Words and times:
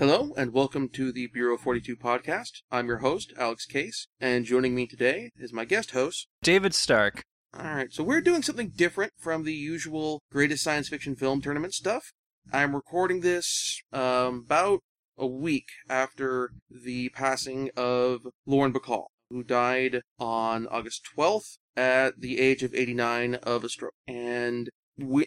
Hello, 0.00 0.32
and 0.34 0.54
welcome 0.54 0.88
to 0.88 1.12
the 1.12 1.26
Bureau 1.26 1.58
42 1.58 1.94
podcast. 1.94 2.62
I'm 2.72 2.86
your 2.86 3.00
host, 3.00 3.34
Alex 3.36 3.66
Case, 3.66 4.08
and 4.18 4.46
joining 4.46 4.74
me 4.74 4.86
today 4.86 5.30
is 5.36 5.52
my 5.52 5.66
guest 5.66 5.90
host, 5.90 6.26
David 6.42 6.72
Stark. 6.72 7.22
Alright, 7.54 7.92
so 7.92 8.02
we're 8.02 8.22
doing 8.22 8.42
something 8.42 8.72
different 8.74 9.12
from 9.18 9.44
the 9.44 9.52
usual 9.52 10.22
greatest 10.32 10.64
science 10.64 10.88
fiction 10.88 11.16
film 11.16 11.42
tournament 11.42 11.74
stuff. 11.74 12.12
I'm 12.50 12.74
recording 12.74 13.20
this 13.20 13.82
um, 13.92 14.44
about 14.46 14.80
a 15.18 15.26
week 15.26 15.68
after 15.86 16.52
the 16.70 17.10
passing 17.10 17.68
of 17.76 18.22
Lauren 18.46 18.72
Bacall, 18.72 19.08
who 19.28 19.42
died 19.42 20.00
on 20.18 20.66
August 20.68 21.02
12th 21.14 21.58
at 21.76 22.18
the 22.18 22.40
age 22.40 22.62
of 22.62 22.74
89 22.74 23.34
of 23.34 23.64
a 23.64 23.68
stroke. 23.68 23.92
And 24.08 24.70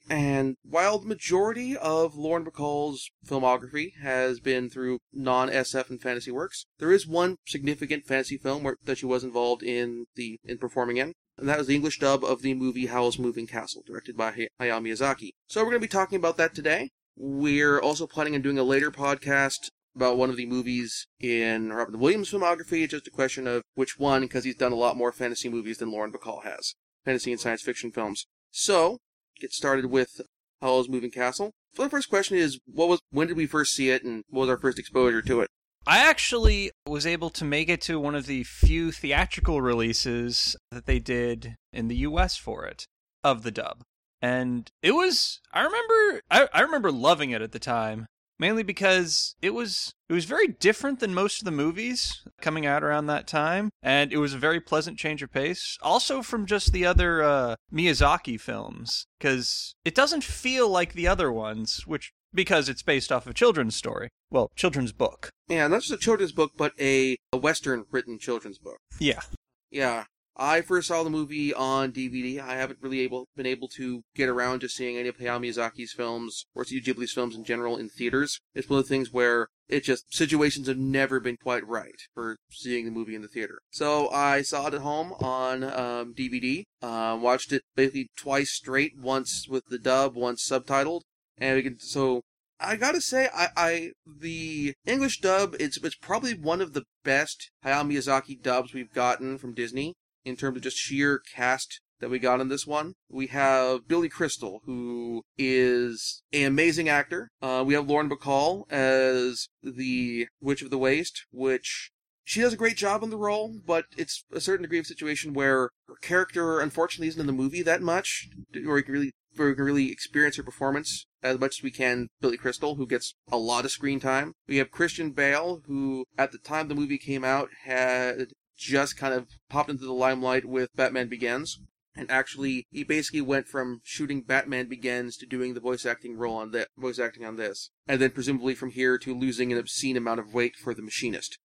and 0.09 0.55
while 0.64 1.00
the 1.00 1.07
majority 1.07 1.75
of 1.77 2.16
Lauren 2.16 2.46
Bacall's 2.46 3.09
filmography 3.25 3.97
has 4.02 4.39
been 4.39 4.70
through 4.70 5.00
non-SF 5.11 5.89
and 5.89 6.02
fantasy 6.02 6.32
works, 6.32 6.65
there 6.79 6.92
is 6.92 7.07
one 7.07 7.37
significant 7.47 8.06
fantasy 8.06 8.37
film 8.37 8.64
where, 8.64 8.78
that 8.84 8.97
she 8.97 9.06
was 9.06 9.23
involved 9.23 9.64
in 9.64 10.06
the 10.15 10.39
in 10.43 10.57
performing 10.57 10.97
in, 10.97 11.14
and 11.37 11.50
that 11.50 11.57
was 11.57 11.68
the 11.68 11.75
English 11.75 12.00
dub 12.00 12.23
of 12.23 12.42
the 12.42 12.54
movie 12.54 12.87
Howl's 12.87 13.18
Moving 13.18 13.47
Castle, 13.47 13.84
directed 13.86 14.15
by 14.15 14.32
Hayao 14.32 14.82
Miyazaki. 14.82 15.32
So 15.47 15.61
we're 15.61 15.71
going 15.71 15.82
to 15.82 15.87
be 15.87 15.87
talking 15.87 16.18
about 16.18 16.37
that 16.37 16.54
today. 16.54 16.92
We're 17.15 17.79
also 17.79 18.07
planning 18.07 18.36
on 18.36 18.42
doing 18.42 18.57
a 18.57 18.64
later 18.64 18.92
podcast 18.92 19.70
about 19.95 20.18
one 20.18 20.29
of 20.29 20.37
the 20.37 20.45
movies 20.45 21.07
in 21.20 21.71
Robin 21.71 22.00
Williams' 22.00 22.32
filmography. 22.32 22.84
It's 22.84 22.92
just 22.92 23.07
a 23.07 23.11
question 23.11 23.48
of 23.48 23.61
which 23.75 24.00
one, 24.00 24.21
because 24.21 24.43
he's 24.43 24.56
done 24.56 24.71
a 24.71 24.75
lot 24.75 24.98
more 24.98 25.11
fantasy 25.11 25.50
movies 25.50 25.78
than 25.78 25.92
Lauren 25.92 26.11
Bacall 26.11 26.43
has, 26.43 26.75
fantasy 27.06 27.32
and 27.32 27.39
science 27.39 27.61
fiction 27.61 27.92
films. 27.92 28.25
So 28.51 29.00
get 29.39 29.51
started 29.51 29.87
with 29.87 30.21
Howl's 30.61 30.89
Moving 30.89 31.11
Castle. 31.11 31.51
So 31.73 31.83
the 31.83 31.89
first 31.89 32.09
question 32.09 32.38
is, 32.38 32.59
what 32.66 32.88
was 32.88 33.00
when 33.11 33.28
did 33.28 33.38
we 33.38 33.47
first 33.47 33.73
see 33.73 33.89
it, 33.89 34.03
and 34.03 34.23
what 34.30 34.42
was 34.42 34.50
our 34.50 34.58
first 34.58 34.80
exposure 34.80 35.22
to 35.23 35.42
it? 35.42 35.50
I 35.86 35.97
actually 36.00 36.72
was 36.86 37.06
able 37.06 37.30
to 37.31 37.44
make 37.44 37.67
it 37.67 37.81
to 37.81 38.00
one 38.00 38.16
of 38.16 38.25
the 38.25 38.44
few 38.44 38.92
theatrical 38.92 39.61
releases 39.61 40.56
that 40.72 40.86
they 40.86 41.00
did 41.00 41.56
in 41.73 41.89
the 41.89 41.98
US 41.98 42.38
for 42.38 42.66
it 42.66 42.86
of 43.23 43.44
the 43.44 43.52
dub. 43.52 43.84
And 44.22 44.72
it 44.81 44.94
was 44.94 45.42
I 45.52 45.64
remember 45.64 46.22
I, 46.31 46.48
I 46.54 46.61
remember 46.61 46.92
loving 46.92 47.31
it 47.31 47.42
at 47.42 47.52
the 47.52 47.59
time. 47.59 48.06
Mainly 48.39 48.64
because 48.64 49.36
it 49.42 49.53
was 49.53 49.94
it 50.09 50.14
was 50.14 50.26
very 50.26 50.48
different 50.48 51.00
than 51.00 51.14
most 51.14 51.42
of 51.42 51.45
the 51.45 51.52
movies 51.52 52.23
coming 52.42 52.66
out 52.66 52.84
around 52.84 53.06
that 53.06 53.28
time, 53.28 53.70
and 53.81 54.12
it 54.12 54.17
was 54.17 54.34
a 54.34 54.39
very 54.39 54.59
pleasant 54.59 54.98
change 54.98 55.22
of 55.23 55.31
pace. 55.31 55.78
Also 55.81 56.22
from 56.22 56.45
just 56.45 56.73
the 56.73 56.86
other 56.86 57.23
uh, 57.23 57.56
Miyazaki 57.72 58.39
films, 58.39 59.06
because 59.20 59.76
it 59.86 59.95
doesn't 59.95 60.23
feel 60.23 60.67
like 60.67 60.94
the 60.94 61.08
other 61.08 61.31
ones, 61.31 61.84
which 61.86 62.11
because 62.34 62.67
it's 62.70 62.81
based 62.81 63.11
off 63.11 63.28
a 63.28 63.34
children's 63.34 63.76
story. 63.76 64.09
Well, 64.31 64.50
children's 64.56 64.92
book. 64.92 65.30
Yeah, 65.48 65.67
not 65.67 65.81
just 65.81 65.94
a 65.94 65.98
children's 65.98 66.31
book, 66.31 66.54
but 66.58 66.73
a, 66.80 67.16
a 67.31 67.38
Western 67.38 67.86
written 67.92 68.17
children's 68.17 68.58
book. 68.58 68.80
Yeah. 69.00 69.22
Yeah. 69.70 70.06
I 70.36 70.62
first 70.62 70.88
saw 70.88 71.03
the 71.03 71.09
movie 71.12 71.53
on 71.53 71.92
DVD. 71.92 72.39
I 72.39 72.56
haven't 72.56 72.80
really 72.81 73.02
able 73.02 73.28
been 73.36 73.45
able 73.45 73.67
to 73.70 74.02
get 74.16 74.30
around 74.30 74.62
to 74.62 74.70
seeing 74.70 74.98
any 74.98 75.09
of 75.09 75.17
Hayao 75.17 75.39
Miyazaki's 75.39 75.94
films 75.94 76.45
or 76.56 76.66
Studio 76.66 76.94
Ghibli's 76.94 77.14
films 77.14 77.36
in 77.36 77.44
general 77.44 77.78
in 77.78 77.89
theaters. 77.89 78.39
It's 78.56 78.67
one 78.67 78.80
of 78.80 78.86
the 78.86 78.89
things 78.89 79.11
where 79.11 79.50
it 79.70 79.84
just 79.84 80.14
situations 80.14 80.67
have 80.67 80.78
never 80.78 81.20
been 81.20 81.38
quite 81.38 81.67
right 81.67 81.95
for 82.16 82.38
seeing 82.52 82.86
the 82.86 82.92
movie 82.92 83.16
in 83.16 83.22
the 83.22 83.28
theater. 83.28 83.59
So 83.72 84.09
I 84.09 84.42
saw 84.42 84.67
it 84.67 84.73
at 84.73 84.81
home 84.81 85.14
on 85.14 85.64
um, 85.64 86.14
DVD. 86.16 86.64
Uh, 86.81 87.17
watched 87.22 87.54
it 87.54 87.61
basically 87.76 88.09
twice 88.17 88.52
straight, 88.52 88.94
once 88.98 89.48
with 89.48 89.66
the 89.67 89.80
dub, 89.80 90.16
once 90.16 90.48
subtitled, 90.48 91.02
and 91.38 91.56
we 91.56 91.64
can 91.64 91.80
so 91.80 92.22
I 92.59 92.76
gotta 92.76 93.02
say, 93.02 93.30
I, 93.36 93.50
I 93.56 93.92
the 94.06 94.73
English 94.86 95.20
dub 95.22 95.56
it's 95.59 95.78
it's 95.84 95.95
probably 95.95 96.34
one 96.34 96.61
of 96.61 96.73
the 96.73 96.86
best 97.04 97.52
Hayao 97.64 97.86
Miyazaki 97.86 98.42
dubs 98.42 98.73
we've 98.73 98.94
gotten 98.94 99.38
from 99.38 99.54
Disney 99.54 99.94
in 100.26 100.36
terms 100.36 100.58
of 100.58 100.64
just 100.64 100.78
sheer 100.78 101.20
cast 101.20 101.82
that 102.00 102.10
we 102.10 102.20
got 102.20 102.42
in 102.42 102.50
this 102.50 102.67
one. 102.67 102.94
We 103.10 103.28
have 103.28 103.88
Billy 103.88 104.10
Crystal, 104.10 104.61
who 104.66 105.23
is 105.38 106.22
an 106.34 106.45
amazing 106.45 106.89
actor. 106.89 107.30
Uh, 107.42 107.64
we 107.66 107.73
have 107.76 107.88
Lauren 107.88 108.10
Bacall 108.10 108.70
as 108.72 109.48
the 109.64 110.28
Witch 110.42 110.62
of 110.62 110.70
the 110.70 110.78
Waste, 110.78 111.26
which 111.32 111.92
she 112.26 112.42
does 112.42 112.54
a 112.54 112.58
great 112.58 112.78
job 112.78 113.04
in 113.04 113.10
the 113.10 113.17
role, 113.17 113.60
but 113.66 113.86
it's 113.98 114.26
a 114.33 114.42
certain 114.42 114.64
degree 114.64 114.80
of 114.80 114.86
situation 114.86 115.33
where 115.33 115.70
her 115.88 115.95
character 116.02 116.60
unfortunately 116.60 117.08
isn't 117.08 117.22
in 117.22 117.28
the 117.28 117.33
movie 117.33 117.62
that 117.62 117.82
much, 117.82 118.30
or 118.67 118.78
you 118.78 118.83
can 118.83 118.94
really, 118.94 119.12
where 119.36 119.50
we 119.50 119.56
can 119.56 119.66
really 119.66 119.92
experience 119.92 120.38
her 120.38 120.44
performance 120.44 121.06
as 121.22 121.39
much 121.39 121.60
as 121.60 121.64
we 121.64 121.72
can 121.72 122.10
Billy 122.22 122.38
Crystal, 122.38 122.76
who 122.76 122.86
gets 122.86 123.16
a 123.32 123.38
lot 123.38 123.66
of 123.66 123.72
screen 123.72 124.00
time. 124.00 124.33
We 124.48 124.58
have 124.58 124.72
Christian 124.72 125.12
Bale, 125.12 125.62
who 125.67 126.06
at 126.17 126.32
the 126.32 126.38
time 126.38 126.67
the 126.67 126.76
movie 126.76 126.98
came 126.98 127.23
out 127.23 127.50
had 127.64 128.33
just 128.57 128.97
kind 128.97 129.13
of 129.13 129.27
popped 129.49 129.69
into 129.69 129.85
the 129.85 129.93
limelight 129.93 130.45
with 130.45 130.69
Batman 130.75 131.07
Begins. 131.07 131.59
And 131.95 132.09
actually, 132.09 132.65
he 132.71 132.83
basically 132.83 133.21
went 133.21 133.47
from 133.47 133.81
shooting 133.83 134.21
Batman 134.21 134.67
Begins 134.67 135.15
to 135.17 135.27
doing 135.27 135.53
the 135.53 135.59
voice 135.59 135.85
acting 135.85 136.17
role 136.17 136.37
on 136.37 136.51
that, 136.51 136.69
voice 136.75 136.97
acting 136.97 137.23
on 137.23 137.35
this, 137.35 137.69
and 137.87 138.01
then 138.01 138.09
presumably 138.09 138.55
from 138.55 138.71
here 138.71 138.97
to 138.97 139.15
losing 139.15 139.51
an 139.51 139.59
obscene 139.59 139.97
amount 139.97 140.19
of 140.19 140.33
weight 140.33 140.55
for 140.55 140.73
the 140.73 140.81
Machinist. 140.81 141.37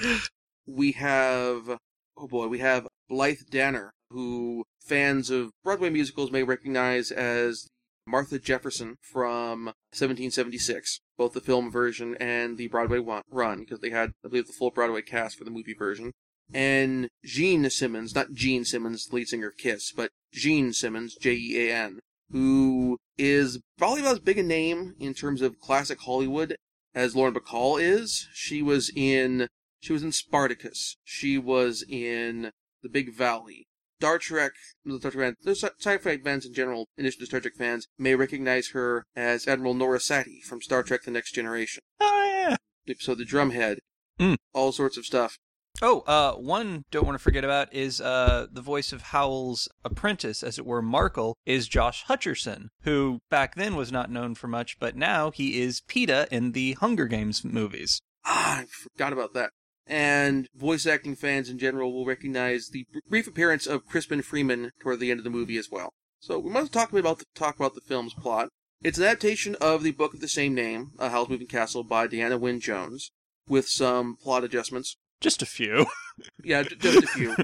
we 0.66 0.92
have, 0.92 1.78
oh 2.16 2.26
boy, 2.26 2.48
we 2.48 2.58
have 2.58 2.88
Blythe 3.08 3.48
Danner, 3.48 3.92
who 4.10 4.64
fans 4.80 5.30
of 5.30 5.52
Broadway 5.62 5.90
musicals 5.90 6.32
may 6.32 6.42
recognize 6.42 7.12
as 7.12 7.68
Martha 8.08 8.40
Jefferson 8.40 8.96
from 9.00 9.66
1776, 9.94 11.00
both 11.16 11.32
the 11.32 11.40
film 11.40 11.70
version 11.70 12.16
and 12.18 12.56
the 12.56 12.66
Broadway 12.68 12.98
run, 13.30 13.60
because 13.60 13.78
they 13.78 13.90
had, 13.90 14.10
I 14.24 14.28
believe, 14.28 14.48
the 14.48 14.52
full 14.52 14.72
Broadway 14.72 15.02
cast 15.02 15.38
for 15.38 15.44
the 15.44 15.50
movie 15.52 15.74
version 15.74 16.12
and 16.52 17.08
Jean 17.24 17.68
Simmons, 17.70 18.14
not 18.14 18.32
Gene 18.32 18.64
Simmons, 18.64 19.08
lead 19.12 19.28
singer 19.28 19.48
of 19.48 19.56
Kiss, 19.56 19.92
but 19.92 20.10
Jean 20.32 20.72
Simmons, 20.72 21.16
J 21.16 21.32
E 21.32 21.68
A 21.68 21.74
N, 21.74 22.00
who 22.30 22.98
is 23.18 23.60
probably 23.78 24.00
about 24.00 24.14
as 24.14 24.20
big 24.20 24.38
a 24.38 24.42
name 24.42 24.94
in 25.00 25.14
terms 25.14 25.42
of 25.42 25.58
classic 25.60 26.00
Hollywood 26.00 26.56
as 26.94 27.16
Lauren 27.16 27.34
Bacall 27.34 27.80
is. 27.80 28.28
She 28.32 28.62
was 28.62 28.90
in 28.94 29.48
she 29.80 29.92
was 29.92 30.02
in 30.02 30.12
Spartacus. 30.12 30.96
She 31.04 31.38
was 31.38 31.84
in 31.88 32.50
The 32.82 32.88
Big 32.88 33.14
Valley. 33.14 33.66
Star 34.00 34.18
Trek, 34.18 34.52
the 34.84 34.98
Star 34.98 35.10
Trek 35.10 35.34
fans, 35.42 35.64
Trek 35.80 36.02
fans 36.22 36.44
in 36.44 36.52
general, 36.52 36.86
in 36.98 37.04
addition 37.04 37.20
to 37.20 37.26
Star 37.26 37.40
Trek 37.40 37.54
fans, 37.56 37.86
may 37.98 38.14
recognize 38.14 38.68
her 38.70 39.04
as 39.14 39.48
Admiral 39.48 39.74
Norah 39.74 39.98
Satie 39.98 40.42
from 40.42 40.60
Star 40.60 40.82
Trek 40.82 41.04
The 41.04 41.10
Next 41.10 41.32
Generation. 41.32 41.82
Oh, 42.00 42.56
yeah. 42.86 42.94
So 42.98 43.14
the 43.14 43.24
drumhead. 43.24 43.78
Mm. 44.20 44.36
All 44.52 44.72
sorts 44.72 44.96
of 44.96 45.06
stuff. 45.06 45.38
Oh, 45.82 46.00
uh, 46.06 46.32
one 46.34 46.84
don't 46.90 47.04
want 47.04 47.16
to 47.16 47.22
forget 47.22 47.44
about 47.44 47.72
is 47.72 48.00
uh, 48.00 48.46
the 48.50 48.62
voice 48.62 48.92
of 48.92 49.02
Howl's 49.02 49.68
apprentice, 49.84 50.42
as 50.42 50.58
it 50.58 50.64
were, 50.64 50.82
Markl, 50.82 51.34
is 51.44 51.68
Josh 51.68 52.04
Hutcherson, 52.06 52.68
who 52.82 53.20
back 53.30 53.56
then 53.56 53.76
was 53.76 53.92
not 53.92 54.10
known 54.10 54.34
for 54.34 54.48
much, 54.48 54.78
but 54.78 54.96
now 54.96 55.30
he 55.30 55.60
is 55.60 55.82
Peeta 55.82 56.28
in 56.30 56.52
the 56.52 56.72
Hunger 56.74 57.06
Games 57.06 57.44
movies. 57.44 58.00
Ah, 58.24 58.60
I 58.60 58.64
forgot 58.64 59.12
about 59.12 59.34
that. 59.34 59.50
And 59.86 60.48
voice 60.54 60.86
acting 60.86 61.14
fans 61.14 61.48
in 61.48 61.58
general 61.58 61.92
will 61.92 62.06
recognize 62.06 62.70
the 62.70 62.86
brief 63.08 63.26
appearance 63.26 63.66
of 63.66 63.86
Crispin 63.86 64.22
Freeman 64.22 64.72
toward 64.80 64.98
the 64.98 65.10
end 65.10 65.20
of 65.20 65.24
the 65.24 65.30
movie 65.30 65.58
as 65.58 65.70
well. 65.70 65.92
So 66.20 66.38
we 66.38 66.50
must 66.50 66.72
talk 66.72 66.92
about 66.92 67.18
the, 67.18 67.24
talk 67.34 67.56
about 67.56 67.74
the 67.74 67.82
film's 67.82 68.14
plot. 68.14 68.48
It's 68.82 68.98
an 68.98 69.04
adaptation 69.04 69.54
of 69.60 69.82
the 69.82 69.92
book 69.92 70.14
of 70.14 70.20
the 70.20 70.28
same 70.28 70.54
name, 70.54 70.92
A 70.98 71.10
Howl's 71.10 71.28
Moving 71.28 71.46
Castle, 71.46 71.84
by 71.84 72.06
Diana 72.06 72.38
Wynne 72.38 72.60
Jones, 72.60 73.12
with 73.46 73.68
some 73.68 74.16
plot 74.16 74.42
adjustments. 74.42 74.96
Just 75.20 75.42
a 75.42 75.46
few. 75.46 75.86
yeah, 76.44 76.62
just 76.62 77.04
a 77.04 77.06
few. 77.06 77.34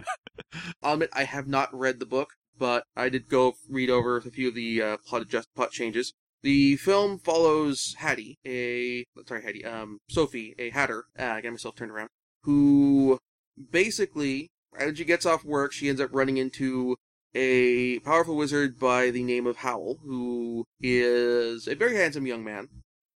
I'll 0.82 0.92
admit 0.94 1.10
I 1.12 1.24
have 1.24 1.46
not 1.46 1.74
read 1.74 2.00
the 2.00 2.06
book, 2.06 2.30
but 2.58 2.84
I 2.96 3.08
did 3.08 3.28
go 3.28 3.54
read 3.68 3.90
over 3.90 4.16
a 4.16 4.22
few 4.22 4.48
of 4.48 4.54
the 4.54 4.82
uh, 4.82 4.96
plot 5.06 5.22
adjust 5.22 5.48
plot 5.54 5.70
changes. 5.70 6.12
The 6.42 6.76
film 6.76 7.18
follows 7.18 7.94
Hattie, 7.98 8.38
a 8.44 9.04
sorry 9.26 9.42
Hattie, 9.42 9.64
um 9.64 9.98
Sophie, 10.10 10.54
a 10.58 10.70
hatter. 10.70 11.04
Uh, 11.18 11.24
I 11.24 11.40
got 11.40 11.52
myself 11.52 11.76
turned 11.76 11.92
around. 11.92 12.08
Who 12.42 13.18
basically, 13.70 14.50
as 14.76 14.98
she 14.98 15.04
gets 15.04 15.24
off 15.24 15.44
work, 15.44 15.72
she 15.72 15.88
ends 15.88 16.00
up 16.00 16.10
running 16.12 16.38
into 16.38 16.96
a 17.34 18.00
powerful 18.00 18.36
wizard 18.36 18.78
by 18.78 19.10
the 19.10 19.22
name 19.22 19.46
of 19.46 19.58
Howl, 19.58 19.98
who 20.04 20.64
is 20.80 21.68
a 21.68 21.74
very 21.74 21.96
handsome 21.96 22.26
young 22.26 22.44
man 22.44 22.68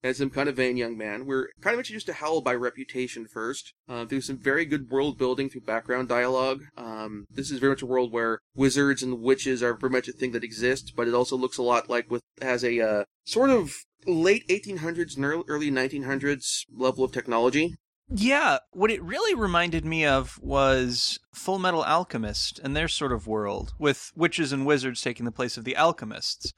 as 0.06 0.18
some 0.18 0.30
kind 0.30 0.48
of 0.48 0.56
vain 0.56 0.76
young 0.76 0.96
man. 0.96 1.26
We're 1.26 1.48
kind 1.60 1.74
of 1.74 1.80
introduced 1.80 2.06
to 2.06 2.14
Howl 2.14 2.40
by 2.40 2.54
reputation 2.54 3.26
first, 3.26 3.74
uh, 3.88 4.06
through 4.06 4.22
some 4.22 4.38
very 4.38 4.64
good 4.64 4.90
world 4.90 5.18
building 5.18 5.50
through 5.50 5.62
background 5.62 6.08
dialogue. 6.08 6.64
Um, 6.76 7.26
this 7.30 7.50
is 7.50 7.58
very 7.58 7.72
much 7.72 7.82
a 7.82 7.86
world 7.86 8.12
where 8.12 8.38
wizards 8.54 9.02
and 9.02 9.20
witches 9.20 9.62
are 9.62 9.74
very 9.74 9.90
much 9.90 10.08
a 10.08 10.12
thing 10.12 10.32
that 10.32 10.44
exists, 10.44 10.90
but 10.90 11.08
it 11.08 11.14
also 11.14 11.36
looks 11.36 11.58
a 11.58 11.62
lot 11.62 11.90
like 11.90 12.10
with 12.10 12.22
has 12.40 12.64
a 12.64 12.80
uh, 12.80 13.04
sort 13.24 13.50
of 13.50 13.74
late 14.06 14.46
1800s 14.48 15.16
and 15.16 15.44
early 15.48 15.70
1900s 15.70 16.64
level 16.72 17.04
of 17.04 17.12
technology. 17.12 17.74
Yeah, 18.08 18.58
what 18.70 18.92
it 18.92 19.02
really 19.02 19.34
reminded 19.34 19.84
me 19.84 20.06
of 20.06 20.38
was 20.40 21.18
Full 21.34 21.58
Metal 21.58 21.82
Alchemist 21.82 22.60
and 22.62 22.76
their 22.76 22.86
sort 22.86 23.12
of 23.12 23.26
world, 23.26 23.74
with 23.80 24.12
witches 24.14 24.52
and 24.52 24.64
wizards 24.64 25.00
taking 25.00 25.24
the 25.24 25.32
place 25.32 25.56
of 25.56 25.64
the 25.64 25.74
alchemists. 25.74 26.52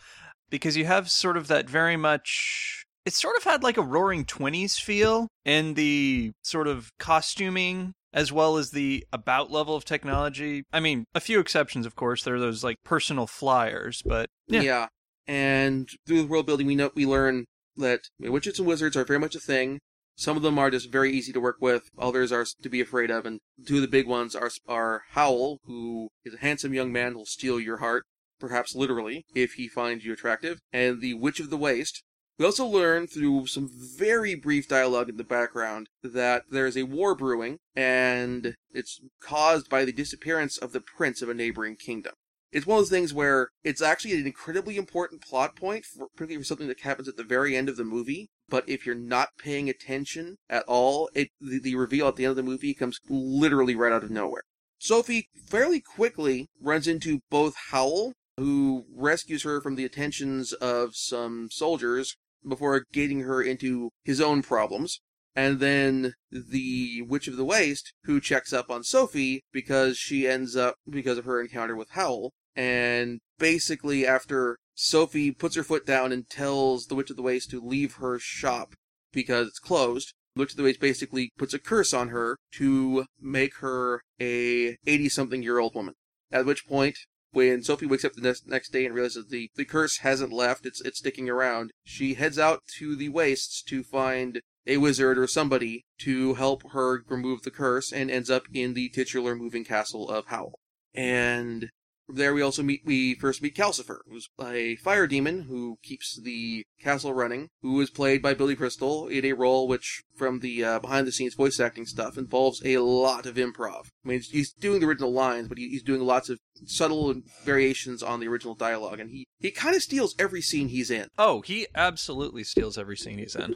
Because 0.50 0.76
you 0.76 0.84
have 0.84 1.10
sort 1.10 1.36
of 1.36 1.48
that 1.48 1.68
very 1.68 1.96
much 1.96 2.86
it 3.08 3.14
sort 3.14 3.38
of 3.38 3.44
had 3.44 3.62
like 3.62 3.78
a 3.78 3.82
Roaring 3.82 4.26
Twenties 4.26 4.76
feel 4.76 5.28
in 5.46 5.72
the 5.72 6.32
sort 6.42 6.66
of 6.68 6.90
costuming 6.98 7.94
as 8.12 8.30
well 8.30 8.58
as 8.58 8.70
the 8.70 9.02
about 9.10 9.50
level 9.50 9.74
of 9.74 9.86
technology. 9.86 10.64
I 10.74 10.80
mean, 10.80 11.06
a 11.14 11.20
few 11.20 11.40
exceptions, 11.40 11.86
of 11.86 11.96
course. 11.96 12.22
There 12.22 12.34
are 12.34 12.38
those 12.38 12.62
like 12.62 12.76
personal 12.84 13.26
flyers, 13.26 14.02
but 14.04 14.26
yeah. 14.46 14.88
And 15.26 15.88
through 16.06 16.20
the 16.20 16.28
world 16.28 16.44
building, 16.44 16.66
we 16.66 16.74
know 16.74 16.90
we 16.94 17.06
learn 17.06 17.46
that 17.78 18.02
witches 18.20 18.58
and 18.58 18.68
wizards 18.68 18.94
are 18.94 19.04
very 19.04 19.18
much 19.18 19.34
a 19.34 19.40
thing. 19.40 19.78
Some 20.16 20.36
of 20.36 20.42
them 20.42 20.58
are 20.58 20.70
just 20.70 20.92
very 20.92 21.10
easy 21.10 21.32
to 21.32 21.40
work 21.40 21.56
with. 21.62 21.88
Others 21.98 22.30
are 22.30 22.44
to 22.62 22.68
be 22.68 22.82
afraid 22.82 23.10
of. 23.10 23.24
And 23.24 23.40
two 23.66 23.76
of 23.76 23.82
the 23.82 23.88
big 23.88 24.06
ones 24.06 24.36
are 24.36 24.50
are 24.68 25.04
Howl, 25.12 25.60
who 25.64 26.10
is 26.26 26.34
a 26.34 26.38
handsome 26.40 26.74
young 26.74 26.92
man 26.92 27.14
who'll 27.14 27.24
steal 27.24 27.58
your 27.58 27.78
heart, 27.78 28.04
perhaps 28.38 28.74
literally, 28.74 29.24
if 29.34 29.54
he 29.54 29.66
finds 29.66 30.04
you 30.04 30.12
attractive, 30.12 30.58
and 30.74 31.00
the 31.00 31.14
Witch 31.14 31.40
of 31.40 31.48
the 31.48 31.56
Waste. 31.56 32.02
We 32.38 32.44
also 32.44 32.66
learn 32.66 33.08
through 33.08 33.48
some 33.48 33.68
very 33.68 34.36
brief 34.36 34.68
dialogue 34.68 35.08
in 35.08 35.16
the 35.16 35.24
background 35.24 35.88
that 36.04 36.44
there 36.50 36.66
is 36.66 36.76
a 36.76 36.84
war 36.84 37.16
brewing, 37.16 37.58
and 37.74 38.54
it's 38.72 39.00
caused 39.20 39.68
by 39.68 39.84
the 39.84 39.92
disappearance 39.92 40.56
of 40.56 40.72
the 40.72 40.80
prince 40.80 41.20
of 41.20 41.28
a 41.28 41.34
neighboring 41.34 41.74
kingdom 41.74 42.12
it's 42.52 42.66
one 42.66 42.78
of 42.78 42.82
those 42.82 42.90
things 42.90 43.12
where 43.12 43.50
it's 43.62 43.82
actually 43.82 44.14
an 44.14 44.26
incredibly 44.26 44.76
important 44.76 45.22
plot 45.22 45.54
point, 45.56 45.84
for, 45.84 46.08
particularly 46.16 46.42
for 46.42 46.46
something 46.46 46.68
that 46.68 46.80
happens 46.80 47.08
at 47.08 47.16
the 47.16 47.24
very 47.24 47.56
end 47.56 47.68
of 47.68 47.76
the 47.76 47.84
movie. 47.84 48.30
But 48.48 48.68
if 48.68 48.86
you're 48.86 48.94
not 48.94 49.30
paying 49.38 49.68
attention 49.68 50.36
at 50.48 50.64
all, 50.66 51.10
it 51.14 51.28
the, 51.40 51.60
the 51.60 51.74
reveal 51.74 52.08
at 52.08 52.16
the 52.16 52.24
end 52.24 52.30
of 52.30 52.36
the 52.36 52.42
movie 52.42 52.72
comes 52.74 52.98
literally 53.08 53.74
right 53.74 53.92
out 53.92 54.04
of 54.04 54.10
nowhere. 54.10 54.42
Sophie 54.78 55.28
fairly 55.46 55.80
quickly 55.80 56.46
runs 56.60 56.88
into 56.88 57.20
both 57.30 57.54
Howl, 57.70 58.12
who 58.38 58.86
rescues 58.94 59.42
her 59.42 59.60
from 59.60 59.74
the 59.74 59.84
attentions 59.84 60.52
of 60.54 60.94
some 60.94 61.48
soldiers 61.50 62.16
before 62.46 62.84
getting 62.92 63.20
her 63.20 63.42
into 63.42 63.90
his 64.04 64.20
own 64.20 64.42
problems, 64.42 65.00
and 65.34 65.60
then 65.60 66.14
the 66.30 67.02
Witch 67.02 67.28
of 67.28 67.36
the 67.36 67.44
Waste, 67.44 67.92
who 68.04 68.20
checks 68.20 68.52
up 68.52 68.70
on 68.70 68.82
Sophie 68.82 69.44
because 69.52 69.96
she 69.96 70.26
ends 70.26 70.56
up, 70.56 70.76
because 70.88 71.18
of 71.18 71.24
her 71.24 71.40
encounter 71.40 71.76
with 71.76 71.90
Howl, 71.90 72.32
and 72.56 73.20
basically 73.38 74.06
after 74.06 74.58
Sophie 74.74 75.30
puts 75.30 75.56
her 75.56 75.62
foot 75.62 75.86
down 75.86 76.12
and 76.12 76.28
tells 76.28 76.86
the 76.86 76.94
Witch 76.94 77.10
of 77.10 77.16
the 77.16 77.22
Waste 77.22 77.50
to 77.50 77.60
leave 77.60 77.94
her 77.94 78.18
shop 78.18 78.74
because 79.12 79.48
it's 79.48 79.58
closed, 79.58 80.14
the 80.34 80.40
Witch 80.40 80.52
of 80.52 80.56
the 80.56 80.62
Waste 80.62 80.80
basically 80.80 81.30
puts 81.38 81.54
a 81.54 81.58
curse 81.58 81.94
on 81.94 82.08
her 82.08 82.36
to 82.52 83.06
make 83.20 83.56
her 83.56 84.02
a 84.20 84.76
80 84.86 85.08
something 85.08 85.42
year 85.42 85.58
old 85.58 85.74
woman. 85.74 85.94
At 86.30 86.46
which 86.46 86.66
point, 86.66 86.98
when 87.32 87.62
Sophie 87.62 87.86
wakes 87.86 88.04
up 88.04 88.14
the 88.14 88.36
next, 88.46 88.72
day 88.72 88.86
and 88.86 88.94
realizes 88.94 89.28
the, 89.28 89.50
the 89.56 89.64
curse 89.64 89.98
hasn't 89.98 90.32
left, 90.32 90.66
it's, 90.66 90.80
it's 90.80 90.98
sticking 90.98 91.28
around, 91.28 91.72
she 91.84 92.14
heads 92.14 92.38
out 92.38 92.62
to 92.78 92.96
the 92.96 93.08
wastes 93.08 93.62
to 93.62 93.82
find 93.82 94.40
a 94.66 94.76
wizard 94.76 95.18
or 95.18 95.26
somebody 95.26 95.84
to 95.98 96.34
help 96.34 96.62
her 96.72 97.02
remove 97.08 97.42
the 97.42 97.50
curse 97.50 97.92
and 97.92 98.10
ends 98.10 98.30
up 98.30 98.44
in 98.52 98.74
the 98.74 98.88
titular 98.90 99.34
moving 99.34 99.64
castle 99.64 100.08
of 100.08 100.26
Howl. 100.26 100.58
And 100.94 101.70
there 102.08 102.34
we 102.34 102.42
also 102.42 102.62
meet 102.62 102.82
we 102.84 103.14
first 103.14 103.42
meet 103.42 103.54
Calcifer, 103.54 104.00
who's 104.08 104.28
a 104.40 104.76
fire 104.76 105.06
demon 105.06 105.42
who 105.42 105.78
keeps 105.82 106.20
the 106.20 106.64
castle 106.80 107.12
running, 107.12 107.48
who 107.62 107.80
is 107.80 107.90
played 107.90 108.22
by 108.22 108.34
Billy 108.34 108.56
Crystal 108.56 109.08
in 109.08 109.24
a 109.24 109.32
role 109.32 109.68
which, 109.68 110.02
from 110.16 110.40
the 110.40 110.64
uh, 110.64 110.78
behind 110.78 111.06
the 111.06 111.12
scenes 111.12 111.34
voice 111.34 111.60
acting 111.60 111.86
stuff, 111.86 112.16
involves 112.16 112.62
a 112.64 112.78
lot 112.78 113.26
of 113.26 113.36
improv. 113.36 113.86
I 114.04 114.08
mean, 114.08 114.20
he's 114.20 114.52
doing 114.52 114.80
the 114.80 114.86
original 114.86 115.12
lines, 115.12 115.48
but 115.48 115.58
he's 115.58 115.82
doing 115.82 116.00
lots 116.00 116.28
of 116.28 116.38
subtle 116.64 117.14
variations 117.44 118.02
on 118.02 118.20
the 118.20 118.28
original 118.28 118.54
dialogue, 118.54 119.00
and 119.00 119.10
he 119.10 119.26
he 119.38 119.50
kind 119.50 119.76
of 119.76 119.82
steals 119.82 120.14
every 120.18 120.42
scene 120.42 120.68
he's 120.68 120.90
in. 120.90 121.08
Oh, 121.18 121.42
he 121.42 121.66
absolutely 121.74 122.44
steals 122.44 122.78
every 122.78 122.96
scene 122.96 123.18
he's 123.18 123.36
in. 123.36 123.54